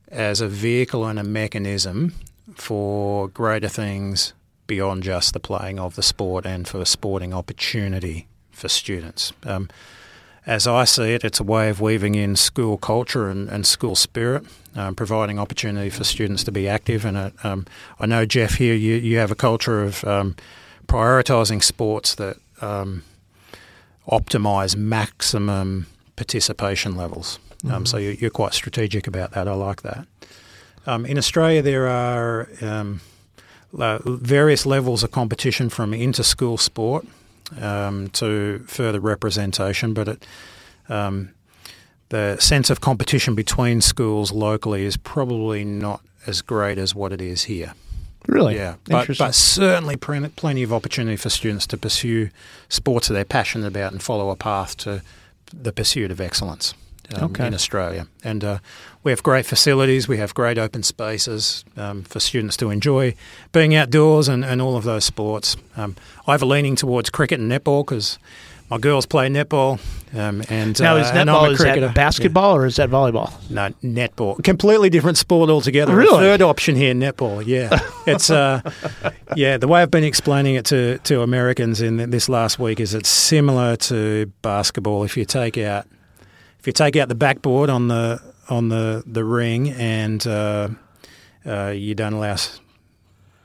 as 0.07 0.41
a 0.41 0.47
vehicle 0.47 1.05
and 1.05 1.19
a 1.19 1.23
mechanism 1.23 2.13
for 2.55 3.27
greater 3.29 3.69
things 3.69 4.33
beyond 4.67 5.03
just 5.03 5.33
the 5.33 5.39
playing 5.39 5.79
of 5.79 5.95
the 5.95 6.03
sport 6.03 6.45
and 6.45 6.67
for 6.67 6.83
sporting 6.85 7.33
opportunity 7.33 8.27
for 8.51 8.67
students. 8.67 9.33
Um, 9.43 9.69
as 10.45 10.65
I 10.65 10.85
see 10.85 11.13
it, 11.13 11.23
it's 11.23 11.39
a 11.39 11.43
way 11.43 11.69
of 11.69 11.79
weaving 11.79 12.15
in 12.15 12.35
school 12.35 12.77
culture 12.77 13.29
and, 13.29 13.49
and 13.49 13.65
school 13.65 13.95
spirit, 13.95 14.45
um, 14.75 14.95
providing 14.95 15.37
opportunity 15.37 15.89
for 15.89 16.03
students 16.03 16.43
to 16.45 16.51
be 16.51 16.67
active. 16.67 17.05
And 17.05 17.17
uh, 17.17 17.29
um, 17.43 17.65
I 17.99 18.05
know, 18.05 18.25
Geoff, 18.25 18.55
here 18.55 18.73
you, 18.73 18.95
you 18.95 19.17
have 19.17 19.31
a 19.31 19.35
culture 19.35 19.83
of 19.83 20.03
um, 20.05 20.35
prioritising 20.87 21.63
sports 21.63 22.15
that 22.15 22.37
um, 22.61 23.03
optimise 24.07 24.75
maximum 24.75 25.85
participation 26.19 26.97
levels. 26.97 27.39
Um, 27.71 27.85
so 27.85 27.97
you, 27.97 28.17
you're 28.19 28.29
quite 28.29 28.53
strategic 28.53 29.07
about 29.07 29.31
that. 29.31 29.47
I 29.47 29.53
like 29.53 29.81
that. 29.83 30.05
Um, 30.85 31.05
in 31.05 31.17
Australia, 31.17 31.61
there 31.61 31.87
are 31.87 32.49
um, 32.61 32.99
various 33.73 34.65
levels 34.65 35.03
of 35.03 35.11
competition 35.11 35.69
from 35.69 35.93
inter-school 35.93 36.57
sport 36.57 37.05
um, 37.61 38.09
to 38.09 38.59
further 38.67 38.99
representation, 38.99 39.93
but 39.93 40.07
it, 40.07 40.25
um, 40.89 41.29
the 42.09 42.37
sense 42.39 42.69
of 42.69 42.79
competition 42.81 43.35
between 43.35 43.81
schools 43.81 44.31
locally 44.31 44.83
is 44.85 44.97
probably 44.97 45.63
not 45.63 46.01
as 46.27 46.41
great 46.41 46.77
as 46.77 46.93
what 46.93 47.11
it 47.11 47.21
is 47.21 47.43
here. 47.45 47.73
Really? 48.27 48.55
Yeah, 48.55 48.75
but, 48.85 49.07
but 49.17 49.35
certainly 49.35 49.95
plenty 49.95 50.63
of 50.63 50.73
opportunity 50.73 51.17
for 51.17 51.29
students 51.29 51.65
to 51.67 51.77
pursue 51.77 52.29
sports 52.67 53.07
that 53.07 53.13
they're 53.13 53.25
passionate 53.25 53.67
about 53.67 53.91
and 53.91 54.01
follow 54.03 54.29
a 54.29 54.35
path 54.35 54.75
to 54.77 55.01
the 55.53 55.71
pursuit 55.71 56.11
of 56.11 56.19
excellence 56.21 56.73
um, 57.15 57.23
Okay. 57.23 57.47
in 57.47 57.53
Australia. 57.53 58.07
And 58.23 58.43
uh, 58.43 58.59
we 59.03 59.11
have 59.11 59.23
great 59.23 59.45
facilities, 59.45 60.07
we 60.07 60.17
have 60.17 60.33
great 60.33 60.57
open 60.57 60.83
spaces 60.83 61.65
um, 61.77 62.03
for 62.03 62.19
students 62.19 62.57
to 62.57 62.69
enjoy 62.69 63.15
being 63.51 63.73
outdoors 63.75 64.27
and, 64.27 64.45
and 64.45 64.61
all 64.61 64.75
of 64.77 64.83
those 64.83 65.05
sports. 65.05 65.55
Um, 65.75 65.95
I 66.27 66.31
have 66.31 66.41
a 66.43 66.45
leaning 66.45 66.75
towards 66.75 67.09
cricket 67.09 67.39
and 67.39 67.51
netball 67.51 67.85
because 67.85 68.19
my 68.69 68.77
girls 68.77 69.05
play 69.05 69.27
netball. 69.29 69.79
Um, 70.13 70.43
and 70.49 70.79
now, 70.79 70.95
uh, 70.95 70.99
is 70.99 71.11
I'm 71.11 71.27
netball 71.27 71.49
a 71.49 71.51
is 71.51 71.59
that 71.59 71.93
basketball 71.93 72.55
or 72.55 72.65
is 72.65 72.77
that 72.77 72.89
volleyball? 72.89 73.31
No, 73.49 73.69
netball. 73.83 74.43
Completely 74.43 74.89
different 74.89 75.17
sport 75.17 75.49
altogether. 75.49 75.95
Really? 75.95 76.17
A 76.17 76.19
third 76.19 76.41
option 76.41 76.75
here, 76.75 76.93
netball. 76.93 77.45
Yeah, 77.45 77.79
it's 78.07 78.29
uh, 78.29 78.61
yeah. 79.35 79.57
The 79.57 79.67
way 79.67 79.81
I've 79.81 79.91
been 79.91 80.03
explaining 80.03 80.55
it 80.55 80.65
to 80.65 80.97
to 80.99 81.21
Americans 81.21 81.81
in 81.81 82.09
this 82.09 82.27
last 82.27 82.57
week 82.57 82.79
is 82.79 82.93
it's 82.93 83.09
similar 83.09 83.75
to 83.75 84.31
basketball. 84.41 85.03
If 85.03 85.15
you 85.15 85.25
take 85.25 85.57
out 85.59 85.85
if 86.59 86.65
you 86.65 86.73
take 86.73 86.95
out 86.95 87.07
the 87.07 87.15
backboard 87.15 87.69
on 87.69 87.87
the 87.87 88.19
on 88.49 88.69
the 88.69 89.03
the 89.05 89.23
ring 89.23 89.69
and 89.71 90.25
uh, 90.25 90.69
uh, 91.45 91.67
you 91.67 91.93
don't 91.93 92.13
allow 92.13 92.35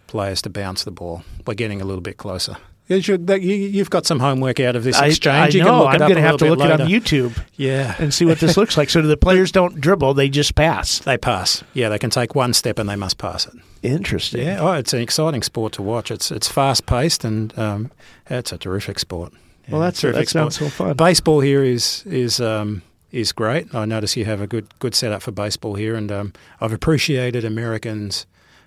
players 0.06 0.40
to 0.42 0.50
bounce 0.50 0.84
the 0.84 0.90
ball 0.90 1.24
by 1.44 1.54
getting 1.54 1.82
a 1.82 1.84
little 1.84 2.00
bit 2.00 2.16
closer. 2.16 2.56
You 2.86 3.00
should, 3.00 3.26
that- 3.28 3.40
you, 3.40 3.54
you've 3.54 3.88
got 3.88 4.04
some 4.04 4.20
homework 4.20 4.60
out 4.60 4.76
of 4.76 4.84
this 4.84 5.00
exchange. 5.00 5.54
I 5.54 5.58
you 5.58 5.64
know. 5.64 5.86
I'm 5.86 5.98
going 5.98 6.16
to 6.16 6.20
have 6.20 6.36
to 6.38 6.44
look 6.50 6.58
bit 6.58 6.70
it 6.70 6.80
on. 6.82 6.86
YouTube 6.88 7.42
Yeah, 7.56 7.94
and 7.98 8.12
see 8.12 8.26
what 8.26 8.40
this 8.40 8.56
looks 8.58 8.76
like. 8.76 8.90
So 8.90 9.00
the 9.00 9.16
players 9.16 9.50
don't 9.52 9.80
dribble; 9.80 10.12
they 10.14 10.28
just 10.28 10.54
pass. 10.54 10.98
they 10.98 11.16
pass. 11.16 11.64
Yeah, 11.72 11.88
they 11.88 11.98
can 11.98 12.10
take 12.10 12.34
one 12.34 12.52
step 12.52 12.78
and 12.78 12.88
they 12.88 12.96
must 12.96 13.16
pass 13.16 13.46
it. 13.46 13.54
Interesting. 13.82 14.42
Yeah, 14.46 14.60
oh, 14.60 14.72
it's 14.72 14.92
an 14.92 15.00
exciting 15.00 15.42
sport 15.42 15.72
to 15.74 15.82
watch. 15.82 16.10
It's 16.10 16.30
it's 16.30 16.48
fast 16.48 16.84
paced 16.86 17.24
and 17.24 17.58
um, 17.58 17.90
it's 18.28 18.52
a 18.52 18.58
terrific 18.58 18.98
sport. 18.98 19.32
Well, 19.70 19.80
Yeah, 19.80 19.86
that's 19.86 20.00
terrific 20.02 20.26
that 20.26 20.30
sounds 20.30 20.56
sport. 20.56 20.72
so 20.72 20.84
fun. 20.84 20.96
Baseball 20.96 21.40
here 21.40 21.62
is 21.64 22.04
is 22.06 22.38
um, 22.40 22.82
is 23.12 23.32
great. 23.32 23.74
I 23.74 23.86
notice 23.86 24.14
you 24.14 24.26
have 24.26 24.42
a 24.42 24.46
good 24.46 24.66
good 24.78 24.94
setup 24.94 25.22
for 25.22 25.30
baseball 25.32 25.74
here, 25.74 25.94
and 25.94 26.12
um, 26.12 26.32
I've 26.60 26.72
appreciated 26.74 27.46
Americans' 27.46 28.26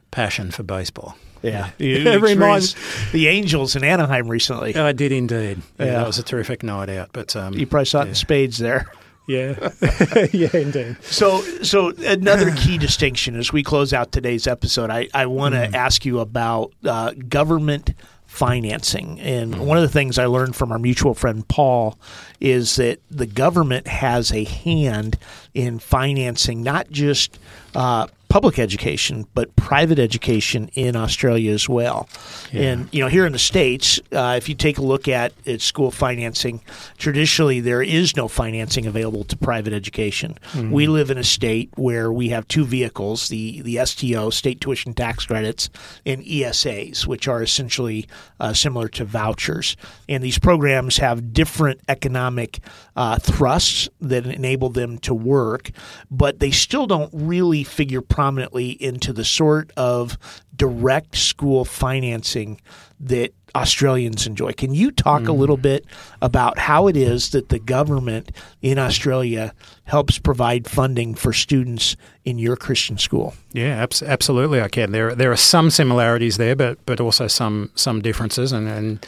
passion 0.10 0.50
for 0.50 0.64
baseball. 0.64 1.16
Yeah, 1.42 1.70
Yeah. 1.78 1.98
It 2.16 2.22
reminds- 2.22 2.76
the 3.12 3.28
Angels 3.28 3.76
in 3.76 3.84
Anaheim 3.84 4.28
recently. 4.28 4.76
I 4.76 4.92
did 4.92 5.12
indeed. 5.12 5.62
Yeah, 5.80 5.86
Yeah. 5.86 5.92
that 6.00 6.08
was 6.08 6.20
a 6.20 6.24
terrific 6.24 6.64
night 6.64 6.90
out. 6.90 7.10
But 7.14 7.36
um, 7.36 7.54
You 7.54 7.66
probably 7.68 7.86
saw 7.86 8.02
it 8.02 8.10
in 8.10 8.16
spades 8.16 8.58
there. 8.58 8.88
yeah, 9.28 9.72
yeah, 10.32 10.50
indeed. 10.56 10.96
So, 11.02 11.42
so 11.62 11.92
another 11.98 12.52
key 12.56 12.78
distinction 12.78 13.36
as 13.36 13.52
we 13.52 13.62
close 13.62 13.92
out 13.94 14.12
today's 14.14 14.48
episode, 14.48 14.90
I, 14.90 15.10
I 15.14 15.26
want 15.26 15.54
to 15.54 15.76
ask 15.78 16.06
you 16.06 16.20
about 16.20 16.72
uh, 16.86 17.12
government 17.28 17.94
financing. 18.26 19.20
And 19.20 19.66
one 19.68 19.78
of 19.78 19.82
the 19.84 19.90
things 19.90 20.18
I 20.20 20.26
learned 20.28 20.56
from 20.56 20.72
our 20.72 20.80
mutual 20.80 21.14
friend 21.14 21.46
Paul 21.48 21.98
is 22.40 22.76
that 22.76 23.00
the 23.10 23.26
government 23.26 23.88
has 23.88 24.32
a 24.32 24.44
hand 24.44 25.18
in 25.54 25.80
financing 25.80 26.62
not 26.62 26.90
just 26.92 27.40
uh, 27.76 28.08
public 28.30 28.60
education, 28.60 29.26
but 29.34 29.56
private 29.56 30.00
education 30.00 30.70
in 30.74 30.96
Australia 30.96 31.52
as 31.52 31.70
well. 31.70 32.08
And 32.52 32.90
you 32.92 33.02
know, 33.02 33.08
here 33.08 33.26
in 33.26 33.32
the 33.32 33.40
states, 33.40 34.00
uh, 34.12 34.36
if 34.38 34.50
you 34.50 34.56
take 34.56 34.78
a 34.78 34.82
look 34.82 35.08
at, 35.08 35.34
at 35.46 35.62
school 35.62 35.92
financing, 35.92 36.62
traditionally 36.98 37.60
there 37.60 37.82
is 37.82 38.16
no 38.16 38.28
financing 38.28 38.86
available 38.86 39.24
to 39.26 39.38
private 39.38 39.74
education. 39.74 40.38
We 40.72 40.88
live 40.88 41.10
in 41.10 41.18
a 41.18 41.24
state 41.24 41.70
where 41.76 42.12
we 42.12 42.30
have 42.30 42.48
two 42.48 42.66
vehicles: 42.66 43.30
the 43.30 43.62
the 43.62 43.86
STO, 43.86 44.30
state 44.30 44.62
tuition 44.62 44.94
tax 44.94 45.26
credits, 45.26 45.70
and 46.06 46.24
ESAs, 46.24 47.06
which 47.08 47.28
are 47.28 47.42
essentially 47.42 48.08
uh, 48.40 48.54
similar 48.54 48.88
to 48.90 49.06
vouchers. 49.06 49.78
And 50.10 50.24
these 50.24 50.40
programs 50.40 50.98
have 50.98 51.34
different 51.34 51.82
economic 51.88 52.60
uh, 52.96 53.18
thrusts 53.20 53.90
that 54.02 54.26
enable 54.26 54.70
them 54.70 54.98
to 55.00 55.14
work, 55.14 55.72
but 56.10 56.40
they 56.40 56.52
still 56.52 56.88
don't 56.88 57.12
really 57.14 57.64
figure 57.64 58.02
prominently 58.18 58.72
into 58.72 59.14
the 59.14 59.24
sort 59.24 59.72
of 59.78 60.18
direct 60.56 61.16
school 61.16 61.64
financing 61.64 62.60
that 63.00 63.32
Australians 63.54 64.26
enjoy. 64.26 64.54
Can 64.54 64.74
you 64.74 64.90
talk 64.90 65.28
a 65.28 65.32
little 65.32 65.56
bit 65.56 65.86
about 66.20 66.58
how 66.58 66.88
it 66.88 66.98
is 66.98 67.30
that 67.30 67.50
the 67.50 67.60
government 67.60 68.32
in 68.64 68.80
Australia 68.80 69.54
helps 69.84 70.18
provide 70.18 70.68
funding 70.68 71.14
for 71.14 71.32
students 71.32 71.96
in 72.26 72.40
your 72.40 72.56
Christian 72.56 72.98
school? 72.98 73.36
Yeah, 73.54 73.84
abs- 73.84 74.02
absolutely. 74.02 74.62
I 74.62 74.68
can. 74.68 74.94
There, 74.94 75.14
there 75.14 75.32
are 75.32 75.38
some 75.38 75.70
similarities 75.70 76.38
there, 76.38 76.56
but 76.56 76.84
but 76.88 77.00
also 77.00 77.28
some 77.28 77.70
some 77.76 78.02
differences. 78.02 78.52
And, 78.52 78.68
and 78.68 79.08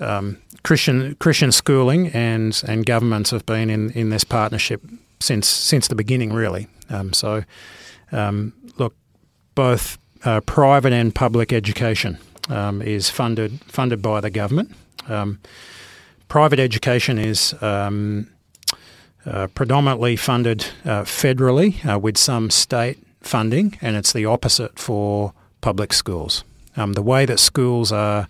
um, 0.00 0.36
Christian 0.64 1.14
Christian 1.14 1.50
schooling 1.50 2.08
and 2.08 2.62
and 2.68 2.84
governments 2.84 3.30
have 3.30 3.46
been 3.46 3.70
in, 3.70 3.90
in 3.92 4.10
this 4.10 4.24
partnership 4.24 4.82
since 5.18 5.48
since 5.48 5.88
the 5.88 5.94
beginning, 5.94 6.34
really. 6.34 6.68
Um, 6.90 7.14
so, 7.14 7.44
um, 8.12 8.52
look, 8.78 8.94
both 9.54 9.98
uh, 10.24 10.40
private 10.40 10.92
and 10.92 11.14
public 11.14 11.52
education 11.52 12.18
um, 12.48 12.82
is 12.82 13.10
funded 13.10 13.60
funded 13.64 14.02
by 14.02 14.20
the 14.20 14.30
government. 14.30 14.74
Um, 15.08 15.40
private 16.28 16.58
education 16.58 17.18
is 17.18 17.54
um, 17.62 18.28
uh, 19.26 19.48
predominantly 19.48 20.16
funded 20.16 20.66
uh, 20.84 21.02
federally 21.02 21.84
uh, 21.86 21.98
with 21.98 22.16
some 22.16 22.50
state 22.50 22.98
funding, 23.20 23.78
and 23.80 23.96
it's 23.96 24.12
the 24.12 24.24
opposite 24.24 24.78
for 24.78 25.32
public 25.60 25.92
schools. 25.92 26.44
Um, 26.76 26.94
the 26.94 27.02
way 27.02 27.26
that 27.26 27.38
schools 27.38 27.92
are 27.92 28.28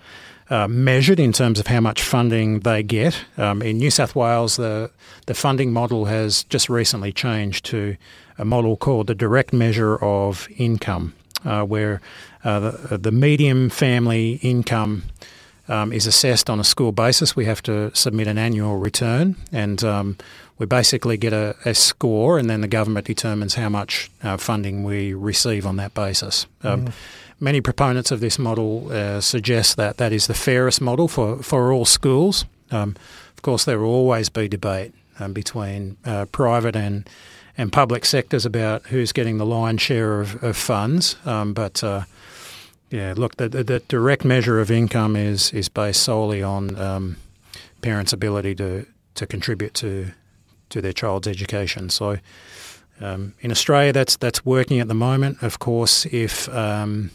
uh, 0.49 0.67
measured 0.67 1.21
in 1.21 1.33
terms 1.33 1.61
of 1.61 1.69
how 1.69 1.81
much 1.81 2.03
funding 2.03 2.61
they 2.61 2.83
get 2.83 3.25
um, 3.37 3.63
in 3.63 3.79
New 3.79 3.91
South 3.91 4.17
Wales, 4.17 4.57
the 4.57 4.91
the 5.27 5.35
funding 5.35 5.73
model 5.73 6.07
has 6.07 6.45
just 6.45 6.69
recently 6.69 7.13
changed 7.13 7.65
to 7.67 7.97
a 8.41 8.45
model 8.45 8.77
called 8.77 9.07
the 9.07 9.15
direct 9.15 9.53
measure 9.53 9.97
of 10.03 10.49
income, 10.57 11.13
uh, 11.45 11.63
where 11.63 12.01
uh, 12.43 12.59
the, 12.61 12.99
the 12.99 13.13
medium 13.13 13.71
family 13.71 14.41
income 14.43 15.03
um, 15.69 15.93
is 15.93 16.07
assessed 16.07 16.49
on 16.49 16.59
a 16.59 16.65
school 16.65 16.93
basis. 16.93 17.37
We 17.37 17.45
have 17.45 17.63
to 17.63 17.95
submit 17.95 18.27
an 18.27 18.39
annual 18.39 18.79
return, 18.79 19.37
and 19.53 19.85
um, 19.85 20.17
we 20.59 20.67
basically 20.67 21.17
get 21.17 21.33
a, 21.33 21.55
a 21.65 21.75
score, 21.75 22.39
and 22.39 22.49
then 22.49 22.61
the 22.63 22.69
government 22.69 23.07
determines 23.07 23.55
how 23.55 23.69
much 23.69 24.11
uh, 24.23 24.37
funding 24.39 24.85
we 24.85 25.15
receive 25.15 25.67
on 25.67 25.77
that 25.77 25.95
basis. 25.95 26.47
Um, 26.63 26.93
Many 27.43 27.63
proponents 27.63 28.11
of 28.11 28.21
this 28.21 28.39
model 28.39 28.93
uh, 28.93 29.23
suggest 29.23 29.77
that 29.79 29.97
that 29.97 30.13
is 30.13 30.27
the 30.27 30.35
fairest 30.35 30.83
model 30.83 31.09
for, 31.09 31.43
for 31.43 31.73
all 31.73 31.87
schools. 31.87 32.45
Um, 32.71 32.97
of 33.35 33.41
course, 33.41 33.65
there 33.65 33.79
will 33.79 33.95
always 33.95 34.29
be 34.29 34.47
debate 34.47 34.93
um, 35.19 35.33
between 35.33 35.97
uh, 36.05 36.27
private 36.27 36.77
and 36.77 37.09
and 37.61 37.71
public 37.71 38.07
sectors 38.07 38.47
about 38.47 38.87
who's 38.87 39.13
getting 39.13 39.37
the 39.37 39.45
lion's 39.45 39.83
share 39.83 40.19
of, 40.19 40.43
of 40.43 40.57
funds, 40.57 41.17
um, 41.27 41.53
but 41.53 41.85
uh, 41.85 42.05
yeah, 42.89 43.13
look, 43.15 43.37
the, 43.37 43.51
the, 43.51 43.63
the 43.63 43.81
direct 43.81 44.25
measure 44.25 44.61
of 44.61 44.71
income 44.71 45.15
is 45.15 45.53
is 45.53 45.69
based 45.69 46.03
solely 46.03 46.43
on 46.43 46.75
um, 46.77 47.17
parents' 47.83 48.15
ability 48.15 48.55
to, 48.55 48.87
to 49.15 49.27
contribute 49.27 49.75
to 49.75 50.13
to 50.71 50.81
their 50.81 50.95
child's 50.95 51.29
education. 51.29 51.91
So, 51.91 52.17
um, 52.99 53.35
in 53.41 53.51
Australia, 53.51 53.93
that's 53.93 54.17
that's 54.17 54.43
working 54.43 54.81
at 54.81 54.89
the 54.89 54.95
moment. 54.95 55.43
Of 55.43 55.59
course, 55.59 56.07
if 56.07 56.49
um, 56.49 57.11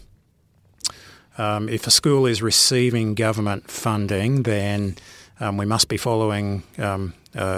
um, 1.40 1.70
if 1.70 1.88
a 1.88 1.92
school 1.92 2.28
is 2.28 2.44
receiving 2.44 3.16
government 3.16 3.72
funding, 3.72 4.44
then 4.44 4.96
um, 5.40 5.58
we 5.58 5.66
must 5.66 5.88
be 5.88 5.98
following 5.98 6.62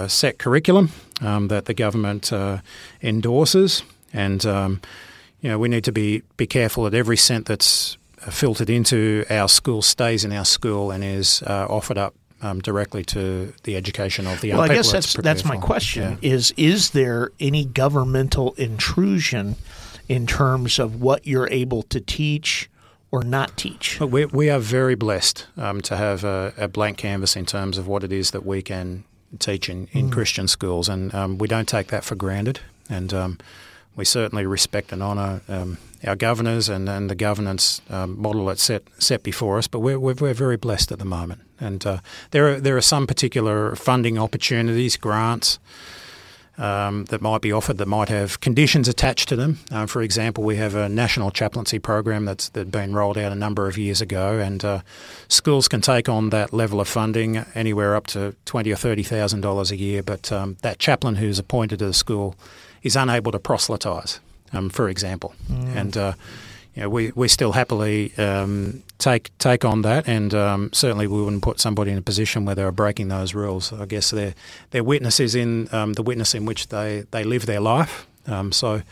set 0.08 0.38
curriculum 0.38 0.90
um, 1.20 1.48
that 1.48 1.64
the 1.66 1.74
government 1.74 2.32
uh, 2.32 2.58
endorses, 3.02 3.82
and 4.12 4.44
um, 4.46 4.80
you 5.40 5.48
know 5.50 5.58
we 5.58 5.68
need 5.68 5.84
to 5.84 5.92
be 5.92 6.22
be 6.36 6.46
careful 6.46 6.84
that 6.84 6.94
every 6.94 7.16
cent 7.16 7.46
that's 7.46 7.96
filtered 8.30 8.68
into 8.70 9.24
our 9.30 9.48
school 9.48 9.80
stays 9.82 10.24
in 10.24 10.32
our 10.32 10.44
school 10.44 10.90
and 10.90 11.04
is 11.04 11.42
uh, 11.42 11.66
offered 11.68 11.96
up 11.98 12.14
um, 12.42 12.60
directly 12.60 13.04
to 13.04 13.52
the 13.62 13.76
education 13.76 14.26
of 14.26 14.40
the 14.40 14.48
young 14.48 14.58
Well, 14.58 14.70
I 14.70 14.74
guess 14.74 14.92
that's 14.92 15.14
that's 15.14 15.44
my 15.44 15.56
for. 15.56 15.62
question: 15.62 16.18
Yeah. 16.20 16.30
is 16.34 16.52
is 16.56 16.90
there 16.90 17.30
any 17.40 17.64
governmental 17.64 18.54
intrusion 18.56 19.56
in 20.08 20.26
terms 20.26 20.78
of 20.78 21.00
what 21.00 21.26
you're 21.26 21.48
able 21.50 21.82
to 21.84 22.00
teach 22.00 22.70
or 23.10 23.22
not 23.22 23.56
teach? 23.56 24.00
We, 24.00 24.26
we 24.26 24.50
are 24.50 24.58
very 24.58 24.94
blessed 24.94 25.46
um, 25.56 25.80
to 25.82 25.96
have 25.96 26.24
a, 26.24 26.52
a 26.56 26.68
blank 26.68 26.98
canvas 26.98 27.36
in 27.36 27.46
terms 27.46 27.78
of 27.78 27.86
what 27.86 28.04
it 28.04 28.12
is 28.12 28.30
that 28.32 28.44
we 28.44 28.62
can 28.62 29.04
teach 29.38 29.68
in, 29.68 29.88
in 29.92 30.10
Christian 30.10 30.48
schools, 30.48 30.88
and 30.88 31.14
um, 31.14 31.38
we 31.38 31.48
don't 31.48 31.68
take 31.68 31.88
that 31.88 32.04
for 32.04 32.14
granted. 32.14 32.60
And 32.90 33.12
um, 33.12 33.38
we 33.96 34.04
certainly 34.04 34.46
respect 34.46 34.92
and 34.92 35.02
honour 35.02 35.42
um, 35.48 35.78
our 36.06 36.16
governors 36.16 36.68
and, 36.68 36.88
and 36.88 37.10
the 37.10 37.14
governance 37.14 37.82
um, 37.90 38.20
model 38.20 38.46
that's 38.46 38.62
set 38.62 38.82
set 38.98 39.22
before 39.22 39.58
us. 39.58 39.68
But 39.68 39.80
we're, 39.80 39.98
we're, 39.98 40.14
we're 40.14 40.34
very 40.34 40.56
blessed 40.56 40.92
at 40.92 40.98
the 40.98 41.04
moment, 41.04 41.40
and 41.60 41.84
uh, 41.84 41.98
there 42.30 42.48
are 42.48 42.60
there 42.60 42.76
are 42.76 42.82
some 42.82 43.06
particular 43.06 43.74
funding 43.76 44.18
opportunities, 44.18 44.96
grants 44.96 45.58
um, 46.58 47.04
that 47.06 47.20
might 47.20 47.40
be 47.40 47.52
offered 47.52 47.78
that 47.78 47.86
might 47.86 48.08
have 48.08 48.40
conditions 48.40 48.88
attached 48.88 49.28
to 49.28 49.36
them. 49.36 49.58
Uh, 49.70 49.86
for 49.86 50.02
example, 50.02 50.44
we 50.44 50.56
have 50.56 50.74
a 50.74 50.88
national 50.88 51.30
chaplaincy 51.30 51.78
program 51.78 52.24
that's 52.24 52.48
that 52.50 52.70
been 52.70 52.94
rolled 52.94 53.16
out 53.16 53.32
a 53.32 53.36
number 53.36 53.68
of 53.68 53.78
years 53.78 54.00
ago, 54.00 54.38
and 54.38 54.64
uh, 54.64 54.80
schools 55.28 55.68
can 55.68 55.80
take 55.80 56.08
on 56.08 56.30
that 56.30 56.52
level 56.52 56.80
of 56.80 56.88
funding 56.88 57.38
anywhere 57.54 57.94
up 57.94 58.06
to 58.08 58.34
twenty 58.44 58.72
or 58.72 58.76
thirty 58.76 59.02
thousand 59.02 59.40
dollars 59.40 59.70
a 59.70 59.76
year. 59.76 60.02
But 60.02 60.32
um, 60.32 60.56
that 60.62 60.78
chaplain 60.78 61.16
who's 61.16 61.38
appointed 61.38 61.78
to 61.78 61.86
the 61.86 61.94
school 61.94 62.34
is 62.82 62.96
unable 62.96 63.32
to 63.32 63.38
proselytise, 63.38 64.20
um, 64.52 64.68
for 64.68 64.88
example, 64.88 65.34
and. 65.48 65.96
Uh, 65.96 66.12
you 66.78 66.84
know, 66.84 66.90
we, 66.90 67.10
we 67.16 67.26
still 67.26 67.50
happily 67.50 68.16
um, 68.18 68.84
take 68.98 69.36
take 69.38 69.64
on 69.64 69.82
that, 69.82 70.06
and 70.06 70.32
um, 70.32 70.70
certainly 70.72 71.08
we 71.08 71.20
wouldn't 71.20 71.42
put 71.42 71.58
somebody 71.58 71.90
in 71.90 71.98
a 71.98 72.02
position 72.02 72.44
where 72.44 72.54
they 72.54 72.62
are 72.62 72.70
breaking 72.70 73.08
those 73.08 73.34
rules. 73.34 73.72
I 73.72 73.84
guess 73.84 74.10
their 74.10 74.34
their 74.70 74.84
witness 74.84 75.18
is 75.18 75.34
in 75.34 75.68
um, 75.72 75.94
the 75.94 76.04
witness 76.04 76.36
in 76.36 76.44
which 76.44 76.68
they, 76.68 77.04
they 77.10 77.24
live 77.24 77.46
their 77.46 77.58
life. 77.58 78.06
Um, 78.28 78.52
so, 78.52 78.82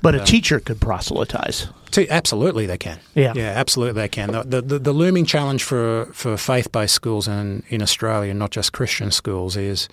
But 0.00 0.14
a 0.14 0.20
teacher 0.24 0.60
could 0.60 0.80
proselytize. 0.80 1.66
to, 1.90 2.06
absolutely 2.08 2.66
they 2.66 2.78
can. 2.78 3.00
Yeah. 3.16 3.32
yeah, 3.34 3.52
absolutely 3.56 4.00
they 4.00 4.08
can. 4.08 4.30
The, 4.30 4.62
the, 4.62 4.78
the 4.78 4.92
looming 4.92 5.24
challenge 5.24 5.64
for, 5.64 6.06
for 6.12 6.36
faith 6.36 6.70
based 6.70 6.94
schools 6.94 7.26
in, 7.26 7.64
in 7.68 7.82
Australia, 7.82 8.32
not 8.32 8.52
just 8.52 8.72
Christian 8.72 9.10
schools, 9.10 9.56
is 9.56 9.88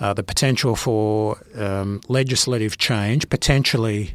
uh, 0.00 0.14
the 0.14 0.22
potential 0.22 0.74
for 0.74 1.36
um, 1.56 2.00
legislative 2.08 2.78
change, 2.78 3.28
potentially 3.28 4.14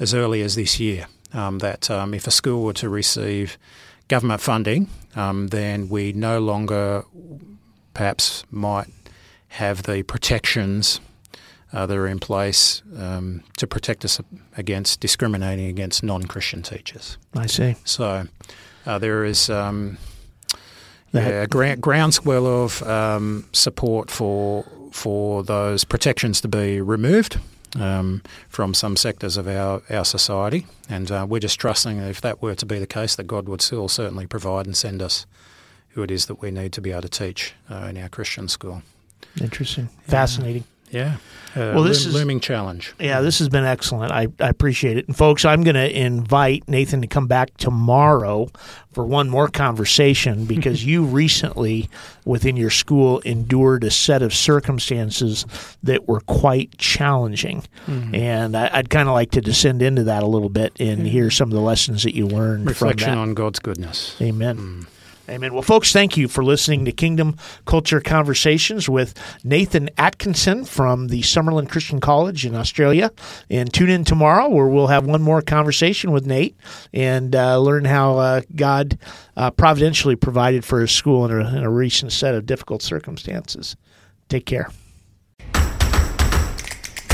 as 0.00 0.14
early 0.14 0.42
as 0.42 0.56
this 0.56 0.80
year. 0.80 1.06
Um, 1.34 1.60
that 1.60 1.90
um, 1.90 2.12
if 2.12 2.26
a 2.26 2.30
school 2.30 2.62
were 2.62 2.74
to 2.74 2.90
receive 2.90 3.56
government 4.08 4.42
funding, 4.42 4.88
um, 5.16 5.48
then 5.48 5.88
we 5.88 6.12
no 6.12 6.38
longer 6.40 7.04
perhaps 7.94 8.44
might 8.50 8.88
have 9.48 9.84
the 9.84 10.02
protections 10.02 11.00
uh, 11.72 11.86
that 11.86 11.96
are 11.96 12.06
in 12.06 12.18
place 12.18 12.82
um, 12.98 13.42
to 13.56 13.66
protect 13.66 14.04
us 14.04 14.20
against 14.56 15.00
discriminating 15.00 15.66
against 15.66 16.02
non-Christian 16.02 16.62
teachers. 16.62 17.16
I 17.34 17.46
see. 17.46 17.76
So 17.84 18.26
uh, 18.86 18.98
there 18.98 19.24
is 19.24 19.48
um, 19.48 19.96
yeah, 21.12 21.42
a 21.42 21.46
gra- 21.46 21.76
groundswell 21.76 22.46
of 22.46 22.82
um, 22.82 23.48
support 23.52 24.10
for 24.10 24.64
for 24.92 25.42
those 25.42 25.84
protections 25.84 26.42
to 26.42 26.48
be 26.48 26.80
removed. 26.80 27.38
Um, 27.74 28.20
from 28.50 28.74
some 28.74 28.96
sectors 28.96 29.38
of 29.38 29.48
our, 29.48 29.80
our 29.88 30.04
society, 30.04 30.66
and 30.90 31.10
uh, 31.10 31.24
we're 31.26 31.40
just 31.40 31.58
trusting 31.58 31.98
that 32.00 32.10
if 32.10 32.20
that 32.20 32.42
were 32.42 32.54
to 32.54 32.66
be 32.66 32.78
the 32.78 32.86
case, 32.86 33.16
that 33.16 33.26
God 33.26 33.48
would 33.48 33.62
still 33.62 33.88
certainly 33.88 34.26
provide 34.26 34.66
and 34.66 34.76
send 34.76 35.00
us 35.00 35.24
who 35.94 36.02
it 36.02 36.10
is 36.10 36.26
that 36.26 36.42
we 36.42 36.50
need 36.50 36.72
to 36.74 36.82
be 36.82 36.90
able 36.90 37.00
to 37.00 37.08
teach 37.08 37.54
uh, 37.70 37.86
in 37.88 37.96
our 37.96 38.10
Christian 38.10 38.48
school. 38.48 38.82
Interesting, 39.40 39.88
fascinating. 40.02 40.64
Yeah. 40.92 41.16
Uh, 41.54 41.72
Well, 41.74 41.82
this 41.82 42.04
loom- 42.06 42.08
is- 42.08 42.14
looming 42.14 42.40
challenge. 42.40 42.94
Yeah, 42.98 43.20
this 43.20 43.38
has 43.40 43.48
been 43.50 43.64
excellent. 43.64 44.10
I, 44.10 44.28
I 44.40 44.48
appreciate 44.48 44.96
it. 44.96 45.06
And 45.06 45.14
folks, 45.14 45.44
I'm 45.44 45.62
going 45.64 45.74
to 45.74 45.90
invite 46.00 46.66
Nathan 46.66 47.02
to 47.02 47.06
come 47.06 47.26
back 47.26 47.54
tomorrow 47.58 48.48
for 48.92 49.04
one 49.04 49.28
more 49.28 49.48
conversation 49.48 50.44
because 50.54 50.82
you 50.86 51.04
recently, 51.04 51.90
within 52.24 52.56
your 52.56 52.70
school, 52.70 53.18
endured 53.20 53.84
a 53.84 53.90
set 53.90 54.22
of 54.22 54.32
circumstances 54.34 55.44
that 55.82 56.08
were 56.08 56.20
quite 56.20 56.78
challenging. 56.78 57.64
And 57.86 58.56
I, 58.56 58.70
I'd 58.72 58.88
kind 58.88 59.08
of 59.08 59.14
like 59.14 59.32
to 59.32 59.40
descend 59.42 59.82
into 59.82 60.04
that 60.04 60.22
a 60.22 60.26
little 60.26 60.48
bit 60.48 60.72
and 60.80 61.06
hear 61.06 61.30
some 61.30 61.48
of 61.50 61.54
the 61.54 61.60
lessons 61.60 62.02
that 62.04 62.14
you 62.14 62.26
learned 62.26 62.66
Reflection 62.66 63.06
from 63.08 63.14
that. 63.16 63.20
on 63.20 63.34
God's 63.34 63.58
goodness. 63.58 64.16
Amen. 64.22 64.86
Amen. 65.28 65.54
Well, 65.54 65.62
folks, 65.62 65.92
thank 65.92 66.16
you 66.16 66.26
for 66.26 66.42
listening 66.42 66.84
to 66.84 66.92
Kingdom 66.92 67.36
Culture 67.64 68.00
Conversations 68.00 68.88
with 68.88 69.14
Nathan 69.44 69.88
Atkinson 69.96 70.64
from 70.64 71.08
the 71.08 71.20
Summerland 71.20 71.68
Christian 71.70 72.00
College 72.00 72.44
in 72.44 72.56
Australia. 72.56 73.12
And 73.48 73.72
tune 73.72 73.88
in 73.88 74.04
tomorrow 74.04 74.48
where 74.48 74.66
we'll 74.66 74.88
have 74.88 75.06
one 75.06 75.22
more 75.22 75.40
conversation 75.40 76.10
with 76.10 76.26
Nate 76.26 76.56
and 76.92 77.36
uh, 77.36 77.58
learn 77.58 77.84
how 77.84 78.18
uh, 78.18 78.40
God 78.56 78.98
uh, 79.36 79.52
providentially 79.52 80.16
provided 80.16 80.64
for 80.64 80.80
his 80.80 80.90
school 80.90 81.24
in 81.24 81.30
a, 81.30 81.56
in 81.56 81.62
a 81.62 81.70
recent 81.70 82.10
set 82.10 82.34
of 82.34 82.44
difficult 82.44 82.82
circumstances. 82.82 83.76
Take 84.28 84.44
care. 84.44 84.70